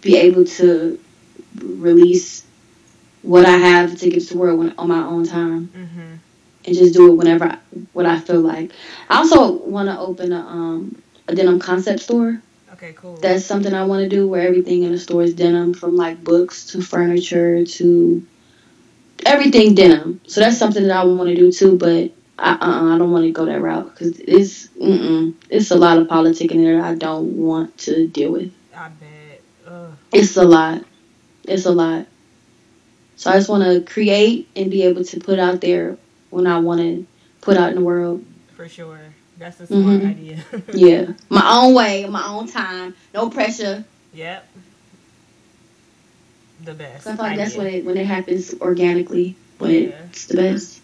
be 0.00 0.16
able 0.16 0.44
to 0.44 0.98
release 1.60 2.44
what 3.22 3.44
I 3.46 3.56
have 3.56 3.96
to 3.98 4.10
give 4.10 4.26
to 4.28 4.34
the 4.34 4.38
world 4.38 4.58
when, 4.58 4.74
on 4.78 4.88
my 4.88 5.04
own 5.04 5.24
time, 5.26 5.70
Mhm. 5.74 6.18
and 6.66 6.76
just 6.76 6.94
do 6.94 7.10
it 7.12 7.16
whenever 7.16 7.44
I, 7.46 7.58
what 7.92 8.06
I 8.06 8.20
feel 8.20 8.40
like. 8.40 8.72
I 9.08 9.18
also 9.18 9.52
want 9.52 9.88
to 9.88 9.98
open 9.98 10.32
a 10.32 10.40
um 10.40 10.96
a 11.28 11.34
denim 11.34 11.58
concept 11.58 12.00
store. 12.00 12.40
Okay, 12.74 12.92
cool. 12.96 13.16
That's 13.22 13.44
something 13.44 13.72
I 13.72 13.84
want 13.84 14.02
to 14.02 14.08
do 14.08 14.26
where 14.28 14.46
everything 14.46 14.82
in 14.82 14.92
the 14.92 14.98
store 14.98 15.22
is 15.22 15.34
denim, 15.34 15.74
from 15.74 15.96
like 15.96 16.22
books 16.24 16.66
to 16.66 16.82
furniture 16.82 17.64
to 17.64 18.22
everything 19.26 19.74
denim. 19.74 20.20
So 20.26 20.40
that's 20.40 20.58
something 20.58 20.82
that 20.86 20.96
I 20.96 21.04
want 21.04 21.28
to 21.30 21.34
do 21.36 21.50
too. 21.52 21.76
But 21.76 22.10
I 22.38 22.52
uh, 22.52 22.94
I 22.94 22.98
don't 22.98 23.12
want 23.12 23.24
to 23.24 23.30
go 23.32 23.46
that 23.46 23.60
route 23.60 23.90
because 23.94 24.18
it's 24.20 24.68
mm-mm, 24.80 25.34
it's 25.50 25.70
a 25.70 25.76
lot 25.76 25.98
of 25.98 26.08
politics 26.08 26.52
in 26.52 26.62
there 26.64 26.82
I 26.82 26.94
don't 26.94 27.36
want 27.36 27.76
to 27.78 28.06
deal 28.08 28.32
with. 28.32 28.52
I 28.76 28.88
bet. 28.88 29.40
Ugh. 29.66 29.92
It's 30.12 30.36
a 30.36 30.44
lot. 30.44 30.84
It's 31.46 31.66
a 31.66 31.70
lot. 31.72 32.06
So 33.16 33.30
I 33.30 33.34
just 33.34 33.48
want 33.48 33.64
to 33.64 33.80
create 33.92 34.48
and 34.56 34.70
be 34.70 34.82
able 34.82 35.04
to 35.04 35.20
put 35.20 35.38
out 35.38 35.60
there 35.60 35.96
when 36.30 36.46
I 36.46 36.58
want 36.58 36.80
to 36.80 37.06
put 37.40 37.56
out 37.56 37.70
in 37.70 37.76
the 37.76 37.80
world. 37.84 38.24
For 38.56 38.68
sure. 38.68 39.00
That's 39.38 39.60
a 39.60 39.66
smart 39.66 40.00
Mhm. 40.00 40.10
idea. 40.10 40.44
Yeah, 40.74 41.12
my 41.28 41.42
own 41.58 41.74
way, 41.74 42.06
my 42.06 42.26
own 42.26 42.48
time, 42.48 42.94
no 43.12 43.30
pressure. 43.30 43.84
yep. 44.12 44.46
The 46.64 46.74
best. 46.74 47.04
So 47.04 47.10
I 47.10 47.16
feel 47.16 47.24
like 47.26 47.36
that's 47.36 47.56
when 47.56 47.66
it 47.66 47.84
when 47.84 47.96
it 47.96 48.06
happens 48.06 48.54
organically. 48.60 49.36
When 49.58 49.70
Yeah. 49.70 49.88
it's 50.10 50.26
the 50.26 50.36
best. 50.36 50.80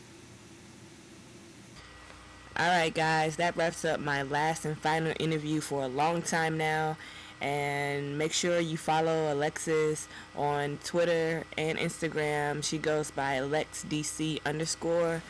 All 2.57 2.69
right, 2.69 2.93
guys, 2.93 3.37
that 3.37 3.57
wraps 3.57 3.85
up 3.85 4.01
my 4.01 4.23
last 4.23 4.65
and 4.67 4.77
final 4.77 5.15
interview 5.19 5.61
for 5.61 5.83
a 5.83 5.89
long 5.89 6.21
time 6.23 6.59
now. 6.59 6.97
And 7.41 8.19
make 8.19 8.33
sure 8.33 8.61
you 8.61 8.77
follow 8.77 9.33
Alexis 9.33 10.09
on 10.37 10.79
Twitter 10.85 11.45
and 11.57 11.79
Instagram. 11.79 12.63
She 12.63 12.77
goes 12.77 13.11
by 13.11 13.37
AlexDC 13.37 14.41
underscore 14.45 15.23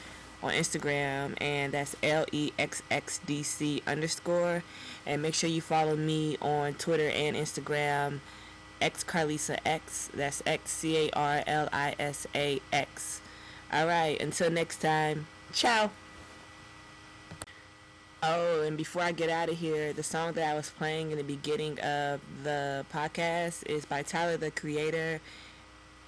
on 0.43 0.53
Instagram, 0.53 1.35
and 1.41 1.73
that's 1.73 1.95
L 2.03 2.25
E 2.33 2.53
X 2.59 2.83
X 2.91 3.21
D 3.27 3.43
C 3.43 3.83
underscore. 3.87 4.65
And 5.07 5.23
make 5.23 5.35
sure 5.35 5.51
you 5.51 5.61
follow 5.61 5.97
me 5.97 6.37
on 6.43 6.75
Twitter 6.75 7.09
and 7.11 7.37
Instagram, 7.37 8.21
X 8.81 9.05
Carlisa 9.05 9.59
X. 9.65 10.11
That's 10.15 10.43
X 10.47 10.71
C 10.71 11.07
A 11.07 11.11
R 11.13 11.45
L 11.47 11.69
I 11.73 11.95
S 11.99 12.27
A 12.35 12.61
X. 12.73 13.21
All 13.73 13.87
right, 13.87 14.21
until 14.21 14.51
next 14.51 14.81
time, 14.81 15.27
ciao. 15.53 15.91
Oh, 18.23 18.63
and 18.63 18.77
before 18.77 19.01
I 19.01 19.13
get 19.13 19.31
out 19.31 19.49
of 19.49 19.57
here, 19.57 19.95
the 19.95 20.03
song 20.03 20.35
that 20.35 20.47
I 20.47 20.55
was 20.55 20.69
playing 20.69 21.11
in 21.11 21.17
the 21.17 21.25
beginning 21.25 21.81
of 21.81 22.21
the 22.43 22.85
podcast 22.93 23.67
is 23.67 23.87
by 23.87 24.03
Tyler 24.03 24.37
the 24.37 24.51
Creator, 24.51 25.23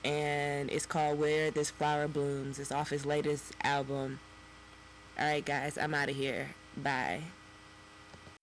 and 0.05 0.71
it's 0.71 0.85
called 0.85 1.19
Where 1.19 1.51
This 1.51 1.71
Flower 1.71 2.09
Blooms. 2.09 2.59
It's 2.59 2.71
off 2.71 2.91
his 2.91 3.07
latest 3.07 3.55
album. 3.63 4.21
All 5.19 5.25
right, 5.25 5.45
guys, 5.45 5.79
I'm 5.79 5.95
out 5.95 6.11
of 6.11 6.17
here. 6.17 6.49
Bye. 6.77 7.23